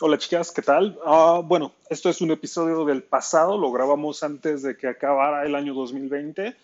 [0.00, 0.98] Hola chicas, ¿qué tal?
[1.04, 5.54] Ah, bueno, esto es un episodio del pasado, lo grabamos antes de que acabara el
[5.54, 6.56] año 2020.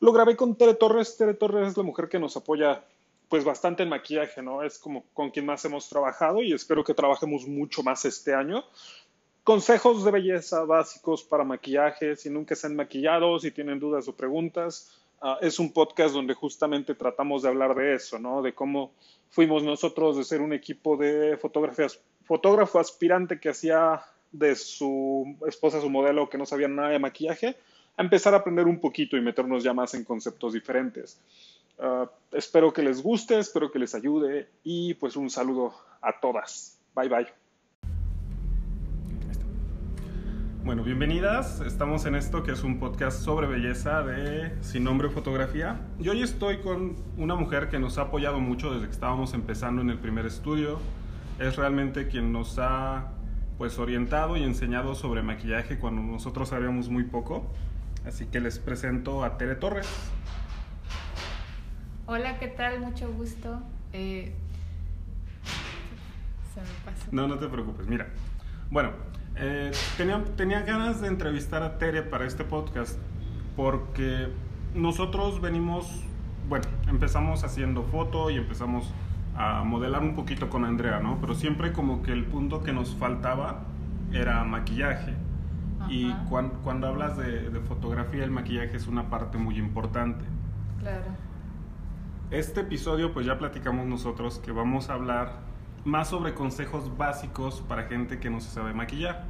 [0.00, 1.16] Lo grabé con Tere Torres.
[1.16, 2.82] Tere Torres es la mujer que nos apoya
[3.28, 4.64] pues bastante en maquillaje, ¿no?
[4.64, 8.64] Es como con quien más hemos trabajado y espero que trabajemos mucho más este año.
[9.44, 14.16] Consejos de belleza básicos para maquillaje, si nunca se han maquillado, si tienen dudas o
[14.16, 15.00] preguntas.
[15.22, 18.42] Ah, es un podcast donde justamente tratamos de hablar de eso, ¿no?
[18.42, 18.90] De cómo
[19.30, 25.80] fuimos nosotros de ser un equipo de fotografías, fotógrafo aspirante que hacía de su esposa
[25.80, 27.56] su modelo que no sabía nada de maquillaje,
[27.96, 31.20] a empezar a aprender un poquito y meternos ya más en conceptos diferentes.
[31.78, 36.78] Ah, espero que les guste, espero que les ayude y pues un saludo a todas.
[36.94, 37.26] Bye bye.
[40.64, 41.60] Bueno, bienvenidas.
[41.60, 45.78] Estamos en esto que es un podcast sobre belleza de Sin Nombre Fotografía.
[46.00, 49.82] Y hoy estoy con una mujer que nos ha apoyado mucho desde que estábamos empezando
[49.82, 50.80] en el primer estudio.
[51.38, 53.08] Es realmente quien nos ha
[53.58, 57.46] pues orientado y enseñado sobre maquillaje cuando nosotros sabíamos muy poco.
[58.06, 59.88] Así que les presento a Tere Torres.
[62.06, 62.80] Hola, ¿qué tal?
[62.80, 63.60] Mucho gusto.
[63.92, 64.34] Eh,
[66.54, 67.06] se me pasó.
[67.10, 67.86] No, no te preocupes.
[67.86, 68.08] Mira,
[68.70, 68.90] bueno,
[69.36, 72.98] eh, tenía, tenía ganas de entrevistar a Tere para este podcast
[73.56, 74.28] porque
[74.74, 76.02] nosotros venimos,
[76.48, 78.92] bueno, empezamos haciendo foto y empezamos
[79.36, 81.18] a modelar un poquito con Andrea, ¿no?
[81.20, 83.64] Pero siempre como que el punto que nos faltaba
[84.12, 85.14] era maquillaje.
[85.88, 90.24] Y cuando, cuando hablas de, de, fotografía, el maquillaje es una parte muy importante.
[90.80, 91.04] Claro.
[92.30, 95.40] Este episodio, pues ya platicamos nosotros que vamos a hablar
[95.84, 99.24] más sobre consejos básicos para gente que no se sabe maquillar.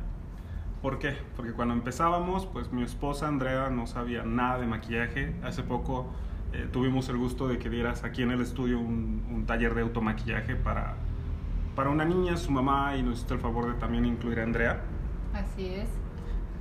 [0.81, 1.17] ¿Por qué?
[1.35, 5.35] Porque cuando empezábamos, pues mi esposa Andrea no sabía nada de maquillaje.
[5.43, 6.13] Hace poco
[6.55, 10.55] eh, tuvimos el gusto de que dieras aquí en el estudio un, taller de automaquillaje
[10.55, 10.95] para,
[11.75, 14.81] para una niña, su mamá, y nos hiciste el favor de también incluir a Andrea.
[15.35, 15.89] Así es.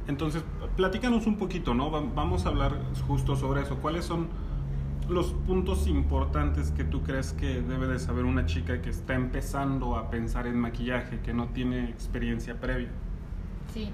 [0.08, 0.44] Entonces,
[0.76, 1.92] platícanos un poquito, ¿no?
[1.92, 2.78] Vamos a hablar
[3.08, 3.78] justo sobre eso.
[3.78, 4.28] ¿Cuáles son
[5.08, 9.96] los puntos importantes que tú crees que debe de saber una chica que está empezando
[9.96, 12.90] a pensar en maquillaje, que no tiene experiencia previa?
[13.74, 13.92] Sí,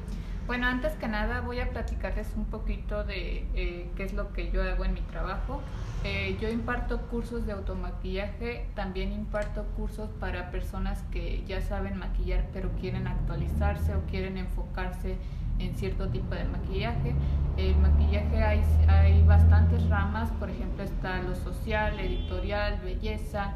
[0.50, 4.50] bueno, antes que nada voy a platicarles un poquito de eh, qué es lo que
[4.50, 5.62] yo hago en mi trabajo.
[6.04, 12.48] Eh, yo imparto cursos de automaquillaje, también imparto cursos para personas que ya saben maquillar
[12.52, 15.18] pero quieren actualizarse o quieren enfocarse
[15.60, 17.14] en cierto tipo de maquillaje.
[17.56, 23.54] El maquillaje hay, hay bastantes ramas, por ejemplo está lo social, editorial, belleza,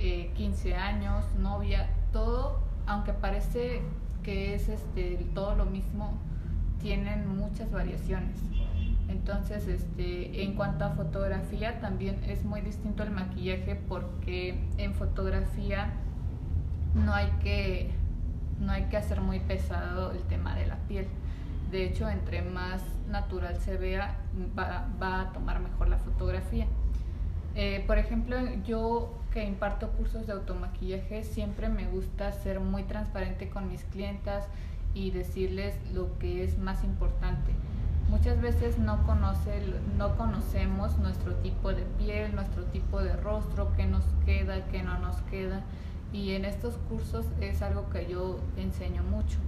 [0.00, 2.58] 15 eh, años, novia, todo,
[2.88, 3.82] aunque parece
[4.24, 6.18] que es este, todo lo mismo,
[6.80, 8.36] tienen muchas variaciones.
[9.08, 15.92] Entonces, este, en cuanto a fotografía, también es muy distinto el maquillaje porque en fotografía
[16.94, 17.90] no hay que,
[18.60, 21.06] no hay que hacer muy pesado el tema de la piel.
[21.70, 24.16] De hecho, entre más natural se vea,
[24.58, 26.66] va, a tomar mejor la fotografía.
[27.54, 33.50] Eh, por ejemplo, yo que imparto cursos de automaquillaje, siempre me gusta ser muy transparente
[33.50, 34.46] con mis clientas
[34.94, 37.50] y decirles lo que es más importante.
[38.08, 39.60] Muchas veces no, conoce,
[39.98, 45.00] no conocemos nuestro tipo de piel, nuestro tipo de rostro, qué nos queda, qué no
[45.00, 45.64] nos queda.
[46.12, 49.38] Y en estos cursos es algo que yo enseño mucho.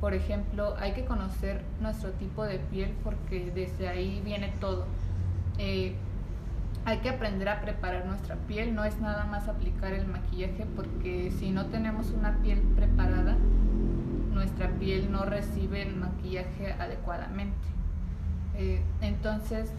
[0.00, 4.84] Por ejemplo, hay que conocer nuestro tipo de piel porque desde ahí viene todo.
[5.58, 5.94] Eh,
[6.84, 11.30] hay que aprender a preparar nuestra piel, no es nada más aplicar el maquillaje porque
[11.38, 13.36] si no tenemos una piel preparada,
[14.32, 17.56] nuestra piel no recibe el maquillaje adecuadamente.
[18.54, 19.72] Eh, entonces,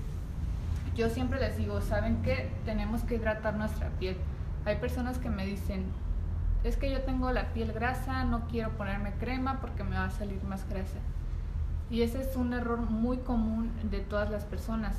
[0.95, 2.51] yo siempre les digo, ¿saben qué?
[2.65, 4.17] Tenemos que hidratar nuestra piel.
[4.65, 5.85] Hay personas que me dicen,
[6.63, 10.11] es que yo tengo la piel grasa, no quiero ponerme crema porque me va a
[10.11, 10.99] salir más grasa.
[11.89, 14.95] Y ese es un error muy común de todas las personas,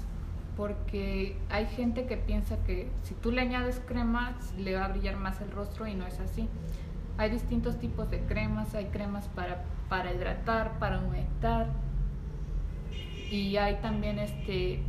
[0.61, 5.17] porque hay gente que piensa que si tú le añades crema le va a brillar
[5.17, 6.51] más el rostro y no es así.
[7.17, 11.69] Hay distintos tipos de cremas, hay cremas para, para hidratar, para humectar
[13.31, 14.83] y hay también este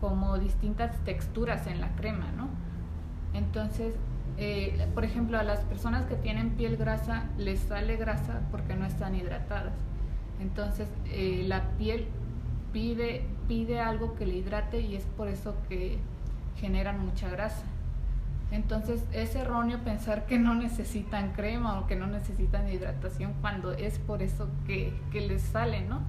[0.00, 2.48] como distintas texturas en la crema, ¿no?
[3.34, 3.94] Entonces
[4.36, 8.84] eh, por ejemplo, a las personas que tienen piel grasa les sale grasa porque no
[8.84, 9.74] están hidratadas.
[10.40, 12.08] Entonces, eh, la piel
[12.72, 15.98] pide, pide algo que le hidrate y es por eso que
[16.56, 17.64] generan mucha grasa.
[18.50, 23.98] Entonces, es erróneo pensar que no necesitan crema o que no necesitan hidratación cuando es
[23.98, 26.00] por eso que, que les sale, ¿no?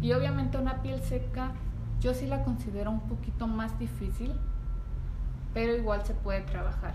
[0.00, 1.52] Y obviamente una piel seca
[2.00, 4.32] yo sí la considero un poquito más difícil,
[5.54, 6.94] pero igual se puede trabajar.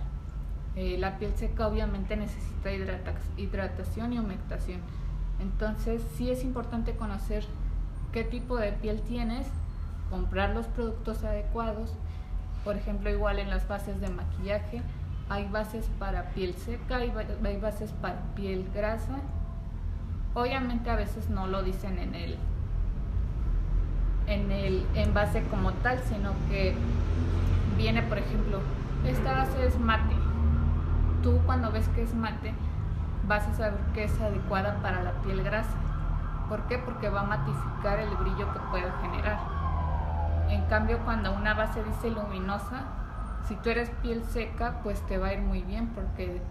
[0.75, 2.71] Eh, la piel seca obviamente necesita
[3.37, 4.79] hidratación y humectación.
[5.39, 7.45] Entonces sí es importante conocer
[8.11, 9.47] qué tipo de piel tienes,
[10.09, 11.91] comprar los productos adecuados.
[12.63, 14.81] Por ejemplo, igual en las bases de maquillaje
[15.29, 17.11] hay bases para piel seca, hay,
[17.43, 19.19] hay bases para piel grasa.
[20.33, 22.37] Obviamente a veces no lo dicen en el
[24.27, 26.75] en el envase como tal, sino que
[27.75, 28.59] viene, por ejemplo,
[29.05, 30.15] esta base es mate.
[31.23, 32.53] Tú cuando ves que es mate,
[33.27, 35.75] vas a saber que es adecuada para la piel grasa.
[36.51, 36.77] ¿Por qué?
[36.77, 39.39] Porque va a matificar el brillo que puede generar.
[40.49, 42.83] En cambio, cuando una base dice luminosa,
[43.47, 46.41] si tú eres piel seca, pues te va a ir muy bien porque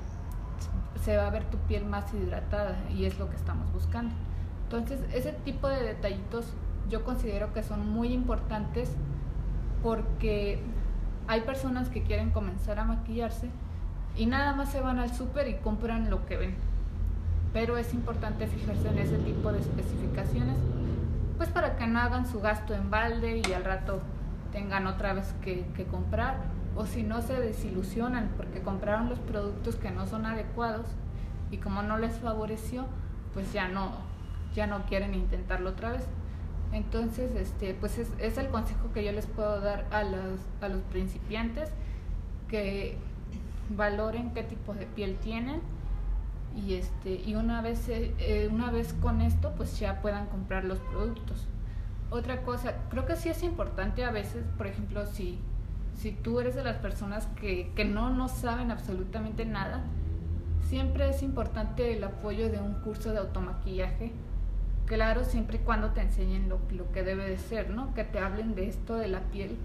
[1.02, 4.14] se va a ver tu piel más hidratada y es lo que estamos buscando.
[4.62, 6.46] Entonces, ese tipo de detallitos
[6.88, 8.96] yo considero que son muy importantes
[9.82, 10.62] porque
[11.28, 13.50] hay personas que quieren comenzar a maquillarse
[14.16, 16.69] y nada más se van al súper y compran lo que ven.
[17.52, 20.56] Pero es importante fijarse en ese tipo de especificaciones,
[21.36, 24.00] pues para que no hagan su gasto en balde y al rato
[24.52, 26.36] tengan otra vez que, que comprar,
[26.76, 30.86] o si no se desilusionan porque compraron los productos que no son adecuados
[31.50, 32.86] y como no les favoreció,
[33.34, 33.92] pues ya no,
[34.54, 36.06] ya no quieren intentarlo otra vez.
[36.72, 40.68] Entonces, este, pues es, es, el consejo que yo les puedo dar a los, a
[40.68, 41.70] los principiantes,
[42.48, 42.96] que
[43.70, 45.60] valoren qué tipo de piel tienen
[46.56, 50.64] y, este, y una, vez, eh, eh, una vez con esto, pues ya puedan comprar
[50.64, 51.46] los productos.
[52.10, 55.38] Otra cosa, creo que sí es importante a veces, por ejemplo, si,
[55.94, 59.82] si tú eres de las personas que, que no, no saben absolutamente nada,
[60.68, 64.12] siempre es importante el apoyo de un curso de automaquillaje
[64.90, 67.94] Claro, siempre y cuando te enseñen lo, lo que debe de ser, ¿no?
[67.94, 69.56] Que te hablen de esto de la piel.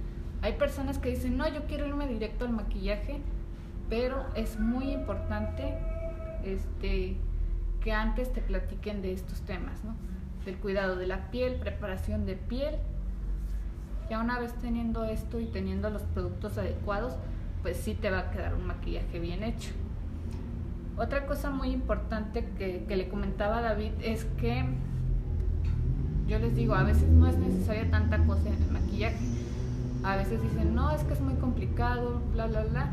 [0.44, 3.22] Hay personas que dicen, no, yo quiero irme directo al maquillaje,
[3.90, 5.80] pero es muy importante
[6.46, 7.18] este,
[7.82, 9.96] que antes te platiquen de estos temas, ¿no?
[10.46, 12.76] Del cuidado de la piel, preparación de piel.
[14.10, 17.16] Ya una vez teniendo esto y teniendo los productos adecuados,
[17.62, 19.72] pues sí te va a quedar un maquillaje bien hecho.
[20.98, 24.64] Otra cosa muy importante que, le comentaba David es que
[26.28, 29.18] yo les digo, a veces no es necesaria tanta cosa en el maquillaje.
[30.04, 32.90] A veces dicen, no, es que es muy complicado, bla, bla, bla.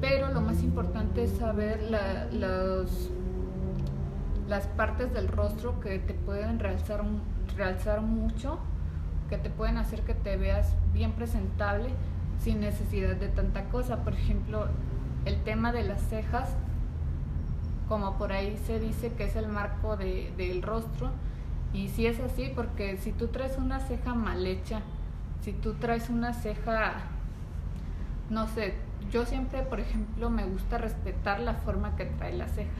[0.00, 1.82] Pero lo más importante es saber
[2.32, 3.10] los,
[4.48, 7.02] las partes del rostro que te pueden realzar,
[7.56, 8.58] realzar mucho,
[9.28, 11.90] que te pueden hacer que te veas bien presentable
[12.38, 14.04] sin necesidad de tanta cosa.
[14.04, 14.68] Por ejemplo,
[15.24, 16.50] el tema de las cejas,
[17.88, 21.10] como por ahí se dice que es el marco de, del rostro,
[21.72, 24.80] y si es así, porque si tú traes una ceja mal hecha,
[25.42, 26.94] si tú traes una ceja,
[28.30, 28.74] no sé,
[29.10, 32.70] yo siempre, por ejemplo, me gusta respetar la forma que trae la ceja,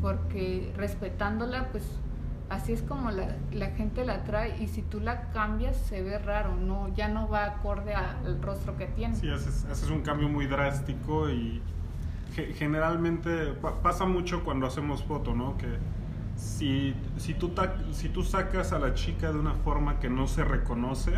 [0.00, 1.84] porque respetándola, pues
[2.50, 6.18] así es como la, la, gente la trae y si tú la cambias se ve
[6.18, 9.14] raro, no ya no va acorde al rostro que tiene.
[9.16, 11.62] Sí, haces, un cambio muy drástico y
[12.54, 15.56] generalmente pasa mucho cuando hacemos foto, ¿no?
[15.56, 15.78] Que
[16.36, 17.52] si, si, tú
[17.92, 21.12] si tú sacas a la chica de una forma que no se reconoce,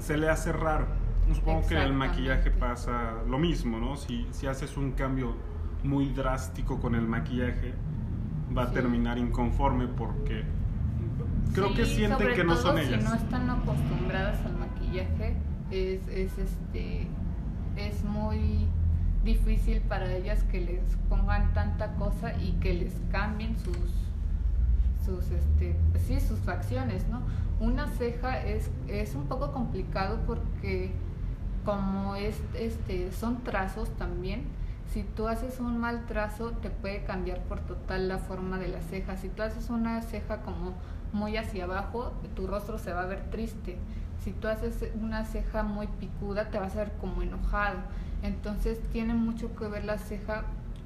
[0.00, 0.86] se le hace raro.
[1.34, 3.96] Supongo que el maquillaje pasa lo mismo, ¿no?
[3.96, 5.36] Si, si haces un cambio
[5.82, 7.74] muy drástico con el maquillaje,
[8.56, 10.44] va a terminar inconforme porque
[11.54, 13.02] creo que sienten que no son ellas.
[13.02, 15.36] Si no están acostumbradas al maquillaje,
[15.70, 17.06] es, es, este,
[17.76, 18.66] es muy
[19.24, 23.76] difícil para ellas que les pongan tanta cosa y que les cambien sus
[25.04, 27.20] sus este sí sus facciones no
[27.58, 30.90] una ceja es es un poco complicado porque
[31.64, 34.44] como es este son trazos también
[34.92, 38.80] si tú haces un mal trazo te puede cambiar por total la forma de la
[38.82, 39.16] ceja.
[39.16, 40.74] Si tú haces una ceja como
[41.12, 43.76] muy hacia abajo tu rostro se va a ver triste.
[44.24, 47.78] Si tú haces una ceja muy picuda te vas a ver como enojado.
[48.24, 50.42] Entonces tiene mucho que ver la ceja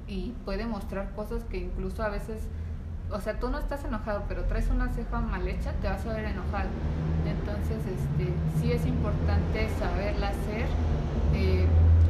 [0.07, 2.43] y puede mostrar cosas que incluso a veces,
[3.11, 6.13] o sea, tú no estás enojado, pero traes una ceja mal hecha, te vas a
[6.13, 6.69] ver enojado.
[7.25, 10.65] Entonces, este, sí es importante saberla hacer.
[11.33, 11.65] Eh,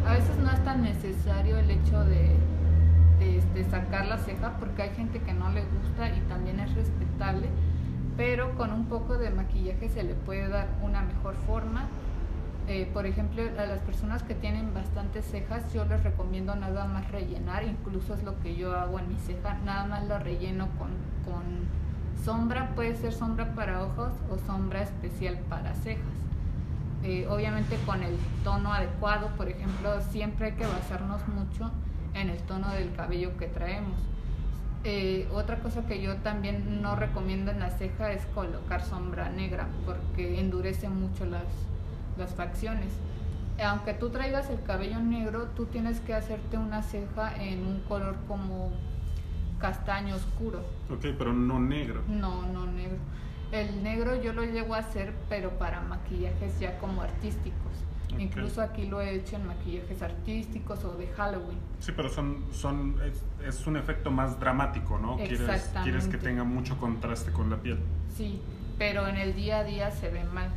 [0.08, 2.36] a veces no es tan necesario el hecho de,
[3.20, 6.74] de, este, sacar la ceja porque hay gente que no le gusta y también es
[6.76, 7.50] respetable,
[8.16, 11.88] pero con un poco de maquillaje se le puede dar una mejor forma
[12.68, 17.12] eh, por ejemplo, a las personas que tienen bastantes cejas, yo les recomiendo nada más
[17.12, 20.90] rellenar, incluso es lo que yo hago en mi ceja, nada más lo relleno con,
[21.26, 21.44] con
[22.24, 26.04] sombra, puede ser sombra para ojos o sombra especial para cejas.
[27.04, 31.72] Eh, obviamente con el tono adecuado, por ejemplo, siempre hay que basarnos mucho
[32.16, 34.00] en el tono del cabello que traemos.
[34.84, 39.68] Eh, otra cosa que yo también no recomiendo en la ceja es colocar sombra negra
[39.86, 41.44] porque endurece mucho las,
[42.18, 42.92] las facciones.
[43.64, 48.18] Aunque tú traigas el cabello negro, tú tienes que hacerte una ceja en un color
[48.28, 48.72] como
[49.60, 50.60] castaño oscuro.
[50.90, 52.02] Ok, pero no negro.
[52.08, 52.98] No, no negro.
[53.52, 57.86] El negro yo lo llego a hacer, pero para maquillajes ya como artísticos.
[58.18, 61.58] Incluso aquí lo he hecho en maquillajes artísticos o de Halloween.
[61.80, 62.96] Sí, pero son, son
[63.46, 65.18] es, un efecto más dramático, ¿no?
[65.18, 67.80] Quieres, quieres que tenga mucho contraste con la piel.
[68.16, 68.42] Sí,
[68.78, 70.50] pero en el día a día se ve mal.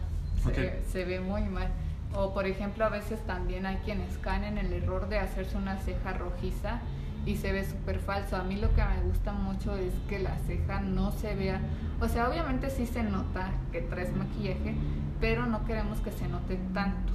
[0.45, 1.69] Se, se ve muy mal.
[2.15, 5.77] O por ejemplo, a veces también hay quienes caen en el error de hacerse una
[5.77, 6.81] ceja rojiza
[7.27, 8.37] y se ve súper falso.
[8.37, 11.61] A mí lo que me gusta mucho es que la ceja no se vea,
[12.01, 14.75] o sea, obviamente sí se nota que traes maquillaje,
[15.21, 17.13] pero no queremos que se note tanto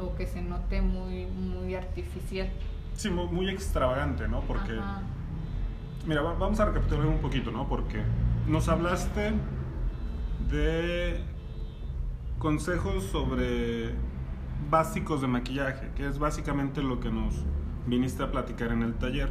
[0.00, 2.48] o que se note muy, muy artificial.
[2.94, 4.40] Sí, muy, extravagante, ¿no?
[4.40, 4.78] Porque,
[6.06, 7.68] mira, vamos a recapitular un poquito, ¿no?
[7.68, 8.02] Porque
[8.46, 9.32] nos hablaste
[10.50, 11.22] de
[12.42, 13.94] consejos sobre
[14.68, 17.36] básicos de maquillaje, que es básicamente lo que nos
[17.86, 19.30] viniste a platicar en el taller.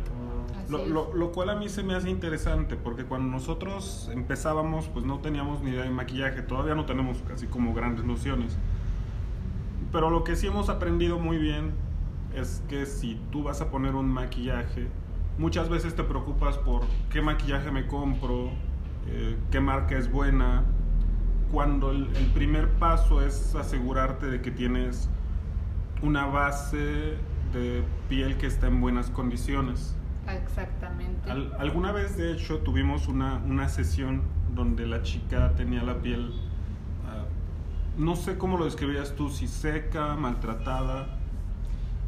[0.70, 5.62] Lo, cual a mí se me hace interesante porque cuando nosotros empezábamos pues no teníamos
[5.62, 8.58] ni idea de maquillaje, todavía no tenemos casi como grandes nociones.
[9.92, 11.74] Pero lo que sí hemos aprendido muy bien
[12.34, 14.88] es que si tú vas a poner un maquillaje,
[15.38, 18.52] muchas veces te preocupas por qué maquillaje me compro,
[19.08, 20.64] eh, qué marca es buena,
[21.52, 25.10] cuando el, el primer paso es asegurarte de que tienes
[26.02, 27.18] una base
[27.54, 29.96] de piel que está en buenas condiciones.
[30.28, 31.30] Exactamente.
[31.58, 34.22] alguna vez, de hecho, tuvimos una, una, sesión
[34.54, 36.34] donde la chica tenía la piel,
[37.08, 37.26] ah,
[37.98, 41.18] no sé cómo lo describías tú, si seca, maltratada.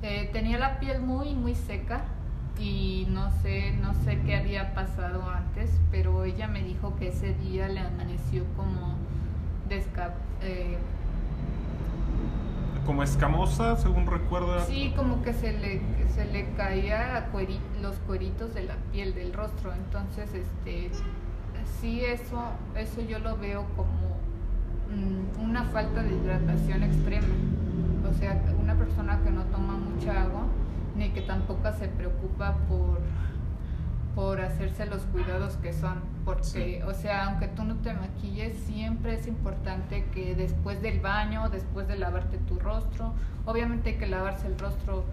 [0.04, 2.06] Eh, tenía la piel muy, muy seca
[2.60, 7.34] y no sé, no sé qué había pasado antes, pero ella me dijo que ese
[7.34, 8.96] día le amaneció como
[10.42, 10.78] eh,
[12.86, 14.60] como escamosa, según recuerdo.
[14.66, 15.82] Sí, como que se le,
[16.14, 17.30] se le caía
[17.82, 19.74] los cueritos de la piel del rostro.
[19.74, 20.92] Entonces, este,
[21.80, 22.44] sí, eso,
[22.76, 24.18] eso yo lo veo como
[24.92, 27.28] mm, una falta de hidratación extrema.
[28.10, 30.44] O sea, una persona que no toma mucha agua,
[30.96, 33.00] ni que tampoco se preocupa por
[34.16, 39.16] por hacerse los cuidados que son, porque, o sea, aunque tú no te maquilles, siempre
[39.16, 43.14] es importante que después del baño, después de lavarte tu rostro,
[43.46, 45.06] obviamente hay que lavarse el rostro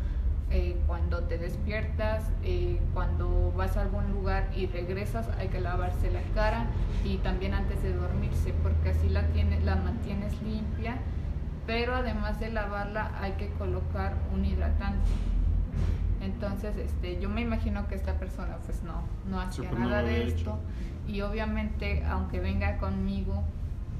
[0.50, 6.10] eh, cuando te despiertas, eh, cuando vas a algún lugar y regresas, hay que lavarse
[6.10, 6.66] la cara
[7.04, 10.98] y también antes de dormirse, porque así la, tienes, la mantienes limpia,
[11.66, 15.08] pero además de lavarla hay que colocar un hidratante
[16.20, 20.26] entonces, este, yo me imagino que esta persona pues no, no hacía pues, nada de
[20.26, 20.58] esto
[21.08, 23.42] y obviamente aunque venga conmigo,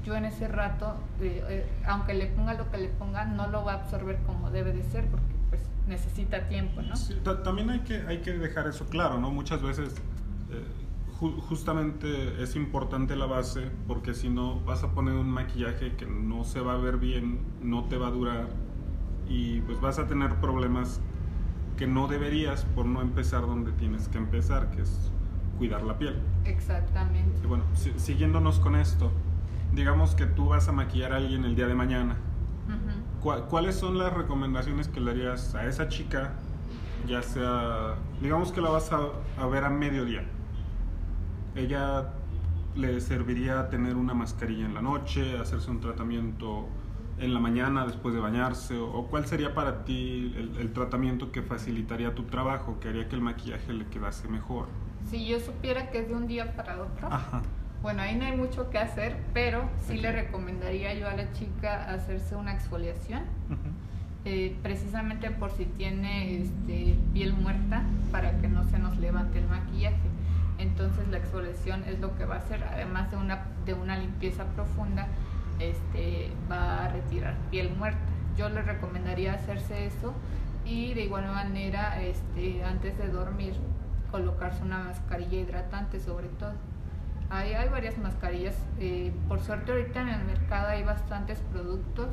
[0.05, 3.63] yo en ese rato, eh, eh, aunque le ponga lo que le ponga, no lo
[3.63, 6.95] va a absorber como debe de ser porque pues necesita tiempo, ¿no?
[7.43, 9.31] también hay que, hay que dejar eso claro, ¿no?
[9.31, 9.95] Muchas veces
[10.51, 10.63] eh,
[11.19, 16.43] justamente es importante la base porque si no vas a poner un maquillaje que no
[16.43, 18.47] se va a ver bien, no te va a durar
[19.27, 21.01] y pues vas a tener problemas
[21.81, 25.11] que no deberías por no empezar donde tienes que empezar, que es
[25.57, 26.15] cuidar la piel.
[26.45, 27.39] Exactamente.
[27.43, 27.63] Y bueno,
[27.97, 29.11] siguiéndonos con esto,
[29.73, 32.17] digamos que tú vas a maquillar a alguien el día de mañana.
[33.19, 36.33] ¿Cuáles son las recomendaciones que le harías a esa chica,
[37.07, 38.99] ya sea, digamos que la vas a,
[39.39, 40.23] a ver a mediodía?
[41.55, 42.11] Ella
[42.75, 46.67] le serviría tener una mascarilla en la noche, hacerse un tratamiento
[47.19, 48.77] en la mañana después de bañarse?
[48.77, 53.21] ¿O, cuál sería para ti el, tratamiento que facilitaría tu trabajo, que haría que el
[53.21, 54.67] maquillaje le quedase mejor?
[55.09, 57.09] Si yo supiera que es de un día para otro,
[57.81, 61.91] bueno, ahí no hay mucho que hacer, pero sí le recomendaría yo a la chica
[61.91, 63.23] hacerse una exfoliación.
[64.23, 69.47] Eh, precisamente por si tiene este, piel muerta para que no se nos levante el
[69.47, 69.97] maquillaje.
[70.59, 74.45] Entonces la exfoliación es lo que va a hacer, además de una, de una limpieza
[74.45, 75.07] profunda,
[75.61, 77.99] este, va a retirar piel muerta.
[78.37, 80.13] Yo le recomendaría hacerse eso
[80.65, 83.55] y de igual manera este, antes de dormir
[84.11, 86.53] colocarse una mascarilla hidratante sobre todo.
[87.29, 92.09] Hay, hay varias mascarillas, eh, por suerte ahorita en el mercado hay bastantes productos.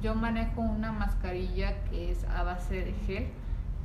[0.00, 3.28] Yo manejo una mascarilla que es a base de gel,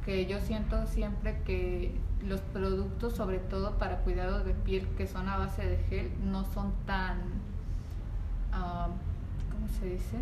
[0.06, 5.30] que yo siento siempre que los productos, sobre todo para cuidado de piel que son
[5.30, 7.18] a base de gel, no son tan
[8.60, 8.88] Ah,
[9.52, 10.18] ¿cómo se dice?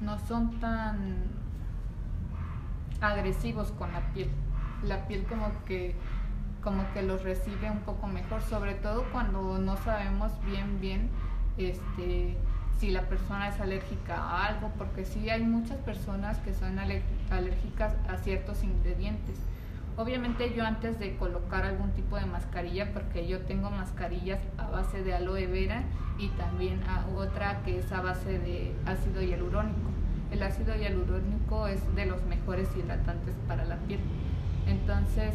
[0.00, 1.16] No son tan
[3.00, 4.30] agresivos con la piel.
[4.84, 5.94] la piel como que
[6.62, 11.08] como que los recibe un poco mejor, sobre todo cuando no sabemos bien bien
[11.56, 12.36] este
[12.78, 17.94] si la persona es alérgica a algo, porque sí hay muchas personas que son alérgicas
[18.08, 19.38] a ciertos ingredientes.
[20.00, 25.04] Obviamente yo antes de colocar algún tipo de mascarilla, porque yo tengo mascarillas a base
[25.04, 25.82] de aloe vera
[26.18, 26.80] y también
[27.14, 29.90] otra que es a base de ácido hialurónico.
[30.30, 34.00] El ácido hialurónico es de los mejores hidratantes para la piel.
[34.66, 35.34] Entonces,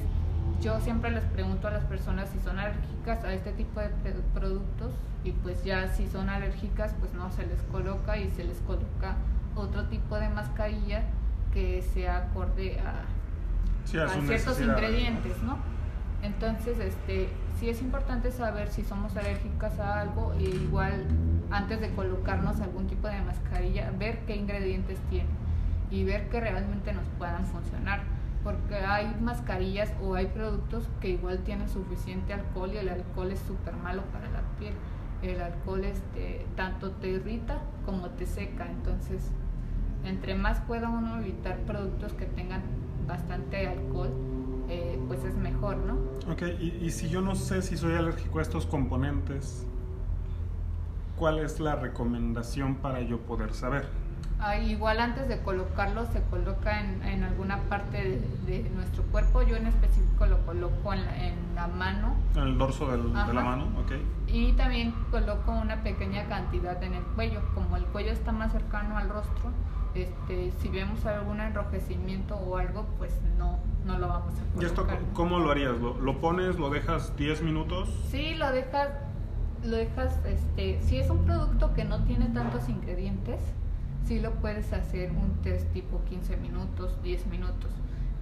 [0.60, 3.90] yo siempre les pregunto a las personas si son alérgicas a este tipo de
[4.34, 8.58] productos y pues ya si son alérgicas pues no se les coloca y se les
[8.62, 9.18] coloca
[9.56, 11.04] otro tipo de mascarilla
[11.54, 13.04] que sea acorde a,
[13.86, 15.58] ciertos ingredientes, ¿no?
[16.22, 21.06] Entonces, este, sí es importante saber si somos alérgicas a algo e igual
[21.52, 25.30] antes de colocarnos algún tipo de mascarilla, ver qué ingredientes tiene
[25.92, 28.02] y ver que realmente nos puedan funcionar
[28.44, 33.40] porque hay mascarillas o hay productos que igual tienen suficiente alcohol y el alcohol es
[33.40, 34.74] súper malo para la piel.
[35.24, 39.32] El alcohol este, tanto te irrita como te seca, entonces
[40.04, 42.62] entre más pueda uno evitar productos que tengan
[43.08, 44.10] bastante alcohol,
[44.70, 45.94] eh, pues es mejor, ¿no?
[46.32, 49.66] Ok, y, y si yo no sé si soy alérgico a estos componentes,
[51.18, 53.88] ¿cuál es la recomendación para yo poder saber?
[54.68, 59.42] igual antes de colocarlo se coloca en, alguna parte de, nuestro cuerpo.
[59.42, 62.16] Yo en específico lo coloco en la, mano.
[62.36, 63.94] En el dorso de la mano, ok.
[64.28, 67.42] Y también coloco una pequeña cantidad en el cuello.
[67.54, 69.52] Como el cuello está más cercano al rostro,
[69.96, 74.62] este, si vemos algún enrojecimiento o algo, pues no, no lo vamos a colocar.
[74.62, 75.80] ¿Y esto cómo lo harías?
[75.80, 77.90] ¿Lo, ¿Lo, pones, lo dejas 10 minutos?
[78.10, 78.90] Sí, lo dejas,
[79.64, 83.40] lo dejas, este, si es un producto que no tiene tantos ingredientes,
[84.06, 87.72] sí lo puedes hacer un test tipo 15 minutos, 10 minutos.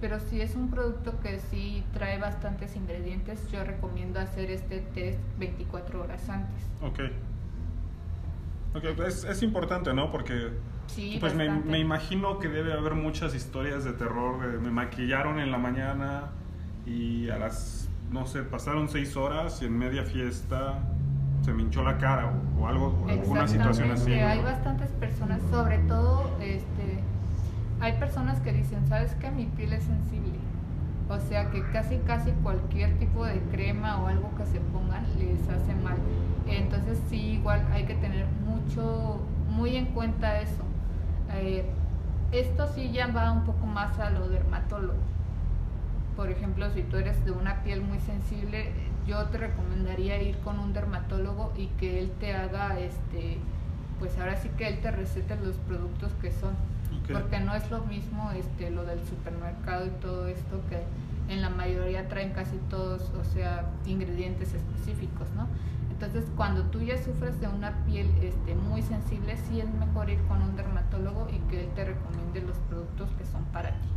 [0.00, 5.18] Pero si es un producto que sí trae bastantes ingredientes, yo recomiendo hacer este test
[5.38, 6.62] 24 horas antes.
[6.82, 7.00] Ok.
[8.74, 10.10] Ok, pues es, importante, ¿no?
[10.10, 10.50] Porque
[10.88, 14.60] sí, pues me, me, imagino que debe haber muchas historias de terror.
[14.60, 16.30] me maquillaron en la mañana
[16.86, 20.82] y a las, no sé, pasaron 6 horas y en media fiesta
[21.44, 24.12] se me hinchó la cara o, algo, o alguna situación así.
[24.12, 27.00] Hay bastantes personas, sobre todo, este,
[27.80, 30.32] hay personas que dicen, ¿sabes que Mi piel es sensible.
[31.08, 35.46] O sea que casi, casi cualquier tipo de crema o algo que se pongan les
[35.48, 35.96] hace mal.
[36.46, 40.62] Entonces sí, igual hay que tener mucho, muy en cuenta eso.
[41.32, 41.64] Eh,
[42.32, 44.98] esto sí ya va un poco más a lo dermatólogo.
[46.16, 48.72] Por ejemplo, si tú eres de una piel muy sensible,
[49.06, 53.38] yo te recomendaría ir con un dermatólogo y que él te haga, este,
[53.98, 56.54] pues ahora sí que él te recete los productos que son.
[57.12, 60.82] Porque no es lo mismo este, lo del supermercado y todo esto que
[61.28, 65.46] en la mayoría traen casi todos, o sea, ingredientes específicos, ¿no?
[65.94, 70.20] Entonces, cuando tú ya sufres de una piel este, muy sensible, sí es mejor ir
[70.24, 73.88] con un dermatólogo y que él te recomiende los productos que son para ti.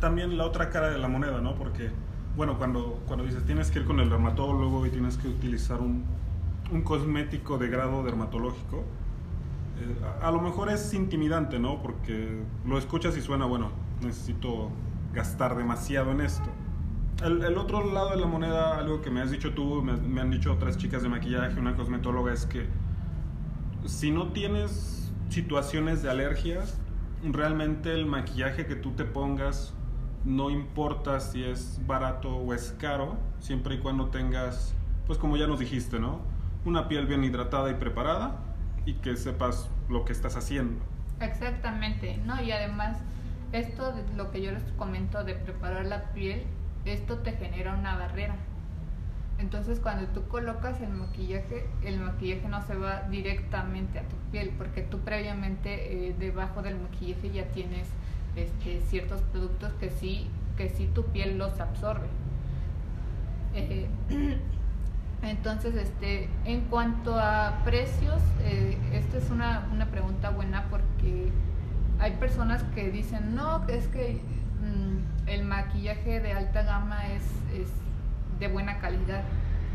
[0.00, 1.54] También la otra cara de la moneda, ¿no?
[1.54, 1.90] Porque
[2.36, 6.04] bueno, cuando, cuando dices tienes que ir con el dermatólogo y tienes que utilizar un,
[6.72, 8.78] un cosmético de grado dermatológico,
[9.80, 11.80] eh, a, lo mejor es intimidante, ¿no?
[11.80, 13.70] Porque lo escuchas y suena, bueno,
[14.02, 14.70] necesito
[15.12, 16.48] gastar demasiado en esto.
[17.22, 20.30] El, otro lado de la moneda, algo que me has dicho tú, me, me han
[20.30, 22.66] dicho otras chicas de maquillaje, una cosmetóloga, es que
[23.86, 26.78] si no tienes situaciones de alergias,
[27.22, 29.74] realmente el maquillaje que tú te pongas
[30.24, 34.74] no importa si es barato o es caro, siempre y cuando tengas,
[35.06, 36.20] pues como ya nos dijiste, ¿no?
[36.64, 38.40] Una piel bien hidratada y preparada
[38.86, 40.82] y que sepas lo que estás haciendo.
[41.20, 42.42] Exactamente, ¿no?
[42.42, 42.98] Y además,
[43.52, 46.44] esto de lo que yo les comento de preparar la piel,
[46.84, 48.36] esto te genera una barrera.
[49.38, 54.52] Entonces, cuando tú colocas el maquillaje, el maquillaje no se va directamente a tu piel,
[54.56, 57.88] porque tú previamente eh, debajo del maquillaje ya tienes
[58.36, 62.06] este, ciertos productos que sí, que sí tu piel los absorbe.
[63.54, 63.88] Eh,
[65.22, 71.30] entonces, este, en cuanto a precios, eh, esta es una, una, pregunta buena porque
[71.98, 74.20] hay personas que dicen, no, es que
[75.26, 77.68] el maquillaje de alta gama es, es,
[78.38, 79.22] de buena calidad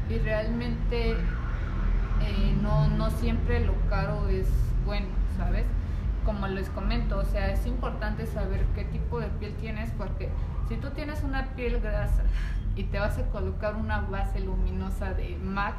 [0.09, 4.47] y realmente eh, no, no siempre lo caro es
[4.85, 5.07] bueno,
[5.37, 5.65] ¿sabes?
[6.25, 10.29] como les comento, o sea, es importante saber qué tipo de piel tienes porque
[10.67, 12.23] si tú tienes una piel grasa
[12.75, 15.73] y te vas a colocar una base luminosa de MAC,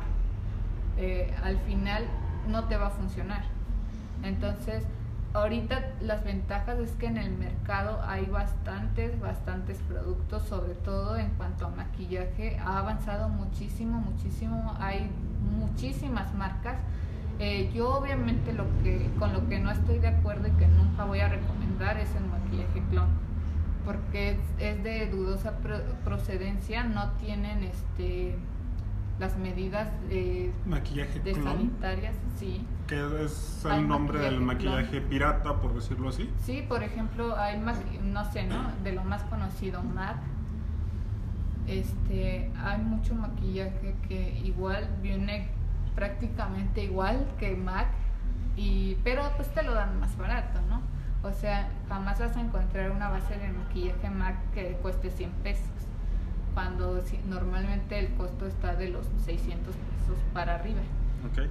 [0.96, 2.04] eh, al final
[2.48, 3.44] no te va a funcionar.
[4.22, 4.84] Entonces,
[5.34, 11.30] ahorita las ventajas es que en el mercado hay bastantes, bastantes productos, sobre todo en
[11.30, 12.58] cuanto a maquillaje.
[12.58, 14.76] Ha avanzado muchísimo, muchísimo.
[14.78, 15.10] Hay
[15.58, 16.78] muchísimas marcas.
[17.38, 21.04] Eh, yo obviamente lo que con lo que no estoy de acuerdo y que nunca
[21.04, 23.08] voy a recomendar es el maquillaje clon
[23.84, 25.54] porque es, de dudosa
[26.04, 28.36] procedencia no tienen este
[29.18, 35.74] las medidas de, maquillaje de sanitarias sí que es el nombre del maquillaje pirata por
[35.74, 36.30] decirlo así.
[36.44, 37.58] Sí por ejemplo hay
[38.02, 40.16] no sé no de lo más conocido MAC
[41.66, 45.48] este hay mucho maquillaje que igual viene
[45.94, 47.88] prácticamente igual que MAC,
[48.56, 50.80] y, pero pues te lo dan más barato, ¿no?
[51.22, 55.68] O sea, jamás vas a encontrar una base de maquillaje MAC que cueste 100 pesos,
[56.54, 60.80] cuando normalmente el costo está de los 600 pesos para arriba.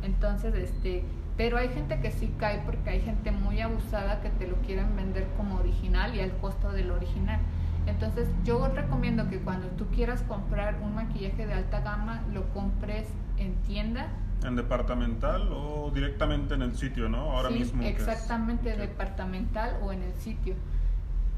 [0.02, 1.04] Entonces, este,
[1.40, 4.94] pero hay gente que sí cae porque hay gente muy abusada que te lo quieren
[4.98, 7.40] vender como original y al costo del original.
[7.86, 13.08] Entonces yo recomiendo que cuando tú quieras comprar un maquillaje de alta gama, lo compres
[13.38, 14.10] en tienda.
[14.44, 17.32] ¿En departamental o directamente en el sitio, no?
[17.32, 17.84] Ahora mismo.
[17.84, 20.56] Exactamente, departamental o en el sitio.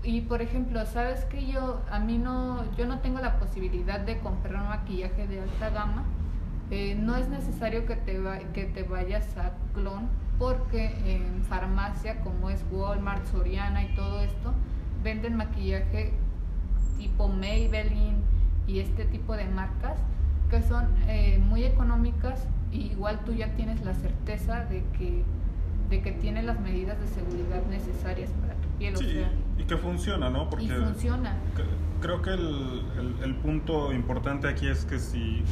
[0.01, 4.17] Y por ejemplo, sabes que yo, a mí no, yo no tengo la posibilidad de
[4.17, 6.05] comprar un maquillaje de alta gama.
[6.71, 8.17] Eh, no es necesario que te,
[8.53, 10.07] que te vayas a clon
[10.39, 14.53] porque en farmacia como es Walmart, Soriana y todo esto,
[15.03, 16.13] venden maquillaje
[16.97, 18.23] tipo Maybelline
[18.67, 19.97] y este tipo de marcas
[20.49, 25.23] que son eh, muy económicas y igual tú ya tienes la certeza de que
[25.89, 28.95] de que tiene las medidas de seguridad necesarias para tu piel.
[28.95, 29.25] Sí,
[29.57, 30.49] y que funciona, ¿no?
[30.49, 31.35] Porque y funciona.
[31.99, 32.85] Creo que el,
[33.21, 35.43] el, punto importante aquí es que si,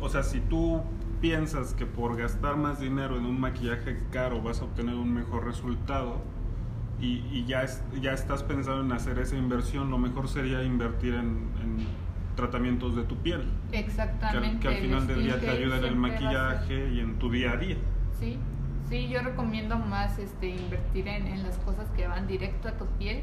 [0.00, 0.82] o sea, si tú
[1.20, 5.44] piensas que por gastar más dinero en un maquillaje caro vas a obtener un mejor
[5.44, 6.22] resultado,
[7.00, 7.66] y, ya,
[8.00, 11.84] ya estás pensando en hacer esa inversión, lo mejor sería invertir en,
[12.36, 13.44] tratamientos de tu piel.
[13.70, 14.58] Exactamente.
[14.58, 17.56] Que, al final del día te ayuda en el maquillaje y en tu día a
[17.56, 17.76] día.
[18.18, 18.38] Sí,
[18.88, 23.22] sí, yo recomiendo más este, invertir en, las cosas que van directo a tu piel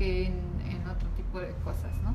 [0.00, 0.34] que en,
[0.66, 2.14] en otro tipo de cosas, ¿no?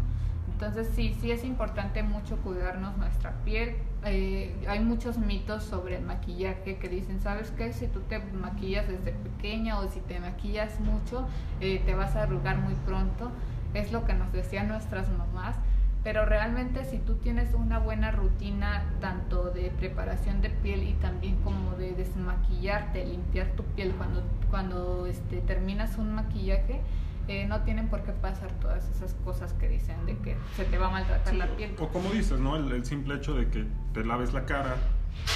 [0.52, 3.76] Entonces sí, sí es importante mucho cuidarnos nuestra piel.
[4.06, 7.74] Eh, hay muchos mitos sobre el maquillaje que dicen, ¿sabes qué?
[7.74, 11.28] Si tú te maquillas desde pequeña o si te maquillas mucho,
[11.62, 13.32] eh, te vas a arrugar muy pronto.
[13.76, 15.58] Es lo que nos decían nuestras mamás.
[16.04, 21.36] Pero realmente si tú tienes una buena rutina tanto de preparación de piel y también
[21.43, 26.82] como de desmaquillarte, limpiar tu piel cuando, cuando este, terminas un maquillaje,
[27.28, 30.78] eh, no tienen por qué pasar todas esas cosas que dicen de que se te
[30.78, 31.76] va a maltratar la piel.
[31.80, 32.56] O como dices, ¿no?
[32.56, 34.76] El, simple hecho de que te laves la cara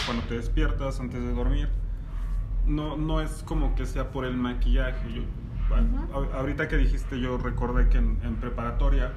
[0.06, 1.70] cuando te despiertas antes de dormir,
[2.68, 5.14] no, no es como que sea por el maquillaje.
[5.14, 5.24] Yo,
[6.34, 9.12] Ahorita que dijiste, yo recordé que en, preparatoria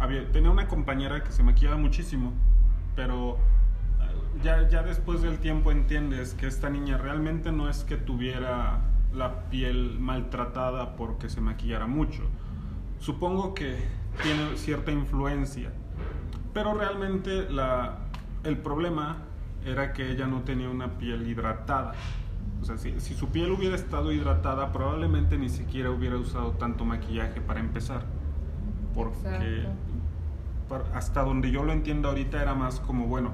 [0.00, 2.32] había, tenía una compañera que se maquillaba muchísimo,
[2.96, 3.36] pero
[4.00, 8.80] eh, ya, ya después del tiempo entiendes que esta niña realmente no es que tuviera
[9.12, 12.22] la piel maltratada porque se maquillara mucho.
[12.98, 13.76] Supongo que
[14.22, 15.72] tiene cierta influencia,
[16.52, 17.98] pero realmente la,
[18.44, 19.18] el problema
[19.64, 21.92] era que ella no tenía una piel hidratada.
[22.60, 27.40] O sea, si, su piel hubiera estado hidratada, probablemente ni siquiera hubiera usado tanto maquillaje
[27.40, 28.04] para empezar.
[28.94, 29.66] Porque
[30.92, 33.30] hasta donde yo lo entiendo ahorita era más como, bueno,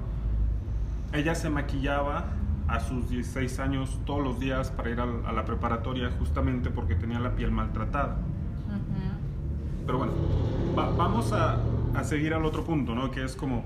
[1.12, 2.26] ella se maquillaba
[2.68, 7.20] a sus 16 años todos los días para ir a, la preparatoria justamente porque tenía
[7.20, 8.16] la piel maltratada.
[9.86, 10.12] Pero bueno,
[10.74, 11.58] vamos a,
[11.94, 13.10] a, seguir al otro punto, ¿no?
[13.10, 13.64] Que es como,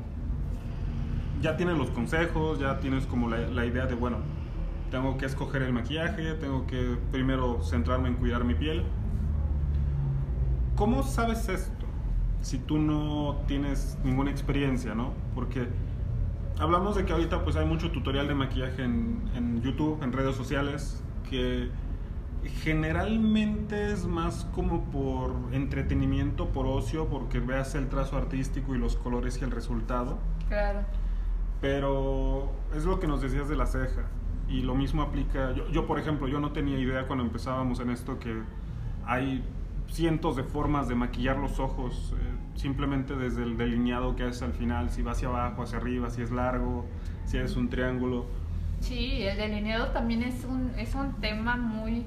[1.40, 4.16] ya tienes los consejos, ya tienes como la, la idea de, bueno,
[4.90, 8.82] tengo que escoger el maquillaje, tengo que primero centrarme en cuidar mi piel.
[10.74, 11.87] ¿Cómo sabes esto
[12.40, 15.12] si tú no tienes ninguna experiencia, ¿no?
[15.34, 15.68] Porque
[16.58, 21.02] hablamos de que ahorita pues hay mucho tutorial de maquillaje en, YouTube, en redes sociales,
[21.28, 21.68] que
[22.62, 28.96] generalmente es más como por entretenimiento, por ocio, porque veas el trazo artístico y los
[28.96, 30.18] colores y el resultado.
[30.48, 30.80] Claro.
[31.60, 34.06] Pero es lo que nos decías de la ceja.
[34.48, 37.90] Y lo mismo aplica, yo, yo por ejemplo, yo no tenía idea cuando empezábamos en
[37.90, 38.42] esto que
[39.04, 39.44] hay
[39.88, 42.14] cientos de formas de maquillar los ojos.
[42.58, 46.22] Simplemente desde el delineado que haces al final, si va hacia abajo, hacia arriba, si
[46.22, 46.84] es largo,
[47.24, 48.26] si es un triángulo.
[48.80, 52.04] Sí, el delineado también es un, es un tema muy...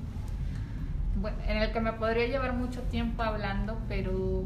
[1.48, 4.44] en el que me podría llevar mucho tiempo hablando, pero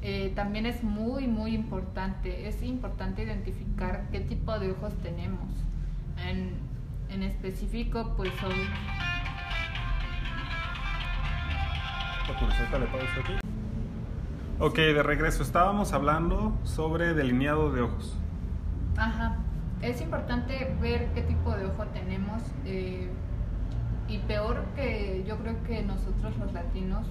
[0.00, 2.48] eh, también es muy, muy importante.
[2.48, 5.50] Es importante identificar qué tipo de ojos tenemos.
[6.26, 6.54] En,
[7.10, 8.50] en específico, pues son
[12.80, 13.53] le pausa aquí.
[14.60, 15.42] Ok, de regreso.
[15.42, 18.16] Estábamos hablando sobre delineado de ojos.
[18.96, 19.36] Ajá.
[19.82, 22.40] Es importante ver qué tipo de ojo tenemos.
[22.64, 23.10] Eh,
[24.06, 27.04] y peor que yo creo que nosotros los latinos,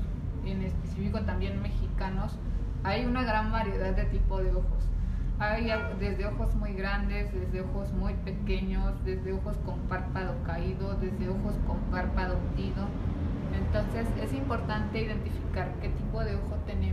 [0.46, 2.38] en específico también mexicanos,
[2.84, 4.88] hay una gran variedad de tipo de ojos.
[5.40, 11.28] Hay desde ojos muy grandes, desde ojos muy pequeños, desde ojos con párpado caído, desde
[11.28, 12.88] ojos con párpado hundido.
[13.54, 16.93] Entonces es importante identificar qué tipo de ojo tenemos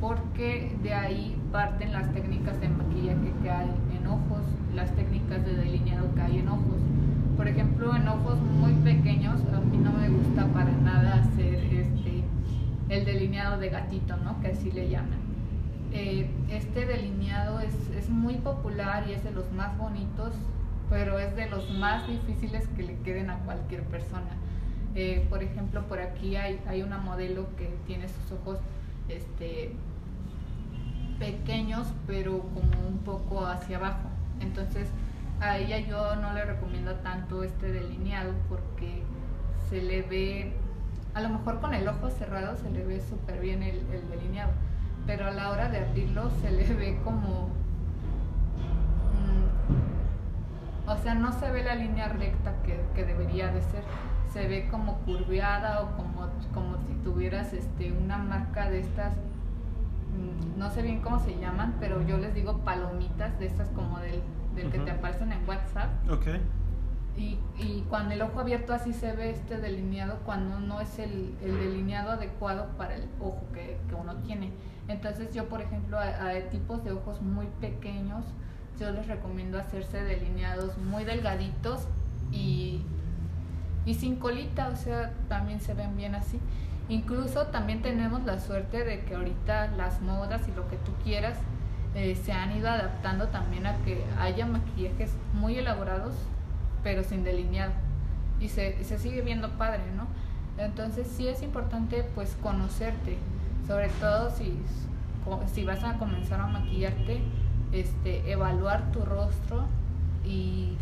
[0.00, 4.42] porque de ahí parten las técnicas de maquillaje que hay en ojos,
[4.74, 6.80] las técnicas de delineado que hay en ojos.
[7.36, 12.24] Por ejemplo, en ojos muy pequeños a mí no me gusta para nada hacer este
[12.88, 14.40] el delineado de gatito, ¿no?
[14.40, 15.20] Que así le llaman.
[15.92, 20.34] Eh, este delineado es, es muy popular y es de los más bonitos,
[20.88, 24.30] pero es de los más difíciles que le queden a cualquier persona.
[24.96, 28.58] Eh, por ejemplo, por aquí hay, hay una modelo que tiene sus ojos
[29.08, 29.72] este,
[31.20, 34.08] pequeños, pero como un poco hacia abajo.
[34.40, 34.88] Entonces,
[35.40, 39.04] a ella yo no le recomiendo tanto este delineado porque
[39.68, 40.52] se le ve,
[41.14, 44.50] a lo mejor con el ojo cerrado se le ve súper bien el, delineado,
[45.06, 47.50] pero a la hora de abrirlo se le ve como...
[49.14, 53.84] Mm, o sea, no se ve la línea recta que, que debería de ser
[54.32, 59.12] se ve como curveada o como, como si tuvieras este, una marca de estas,
[60.56, 64.22] no sé bien cómo se llaman, pero yo les digo palomitas de estas como del,
[64.54, 65.90] del que te aparecen en WhatsApp.
[66.10, 66.26] Ok.
[67.16, 71.34] Y, y, cuando el ojo abierto así se ve este delineado cuando no es el,
[71.42, 74.52] el delineado adecuado para el ojo que, que, uno tiene.
[74.88, 78.24] Entonces yo, por ejemplo, a, a, tipos de ojos muy pequeños,
[78.78, 81.86] yo les recomiendo hacerse delineados muy delgaditos
[82.32, 82.82] y
[83.86, 86.38] y sin colita, o sea, también se ven bien así.
[86.90, 91.38] Incluso también tenemos la suerte de que ahorita las modas y lo que tú quieras
[91.94, 96.14] eh, se han ido adaptando también a que haya maquillajes muy elaborados,
[96.82, 97.72] pero sin delineado.
[98.40, 100.08] Y se, se sigue viendo padre, ¿no?
[100.58, 103.18] Entonces sí es importante pues conocerte,
[103.68, 104.60] sobre todo si,
[105.54, 107.20] si vas a comenzar a maquillarte,
[107.70, 109.66] este, evaluar tu rostro
[110.24, 110.76] y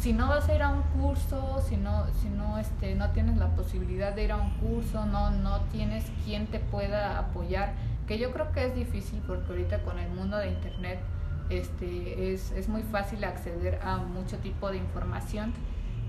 [0.00, 3.36] si no vas a ir a un curso, si no, si no, este, no tienes
[3.36, 7.74] la posibilidad de ir a un curso, no, no tienes quien te pueda apoyar,
[8.06, 11.00] que yo creo que es difícil porque ahorita con el mundo de internet
[11.50, 15.52] este, es, es muy fácil acceder a mucho tipo de información.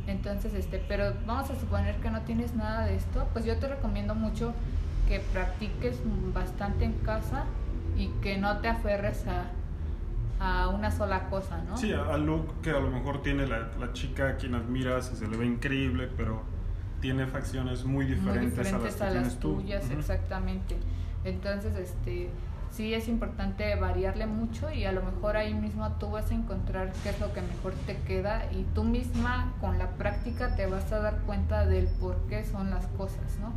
[0.07, 3.67] Entonces, este, pero vamos a suponer que no tienes nada de esto, pues yo te
[3.67, 4.53] recomiendo mucho
[5.07, 5.99] que practiques
[6.33, 7.43] bastante en casa
[7.97, 9.47] y que no te aferres a,
[10.41, 11.77] a una sola cosa, ¿no?
[11.77, 15.15] Sí, al look que a lo mejor tiene la, la chica a quien admiras y
[15.15, 16.41] se le ve increíble, pero
[16.99, 20.77] tiene facciones muy diferentes, a las, a las tuyas, exactamente.
[21.25, 22.31] Entonces, este,
[22.71, 26.91] sí es importante variarle mucho y a lo mejor ahí mismo tú vas a encontrar
[27.03, 30.91] qué es lo que mejor te queda y tú misma con la práctica te vas
[30.91, 33.53] a dar cuenta del por qué son las cosas, ¿no?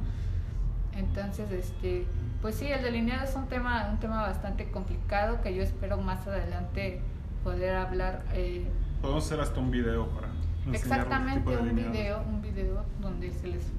[0.99, 2.07] Entonces, este,
[2.45, 6.27] pues sí, el delineado es un tema, un tema bastante complicado que yo espero más
[6.27, 7.01] adelante
[7.43, 8.23] poder hablar.
[8.35, 8.67] Eh,
[9.01, 10.29] Podemos hacer hasta un video para
[10.71, 13.73] exactamente un video, un video donde se les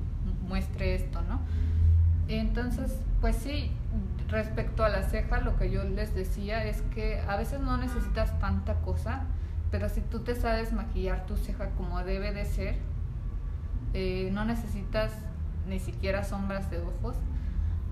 [0.48, 1.42] muestre esto, ¿no?
[2.28, 3.72] Entonces, pues sí,
[4.30, 8.40] respecto a la ceja, lo que yo les decía es que a veces no necesitas
[8.40, 9.26] tanta cosa,
[9.70, 12.78] pero si tú te sabes maquillar tu ceja como debe de ser,
[13.94, 15.14] eh, no necesitas
[15.70, 17.16] ni siquiera sombras de ojos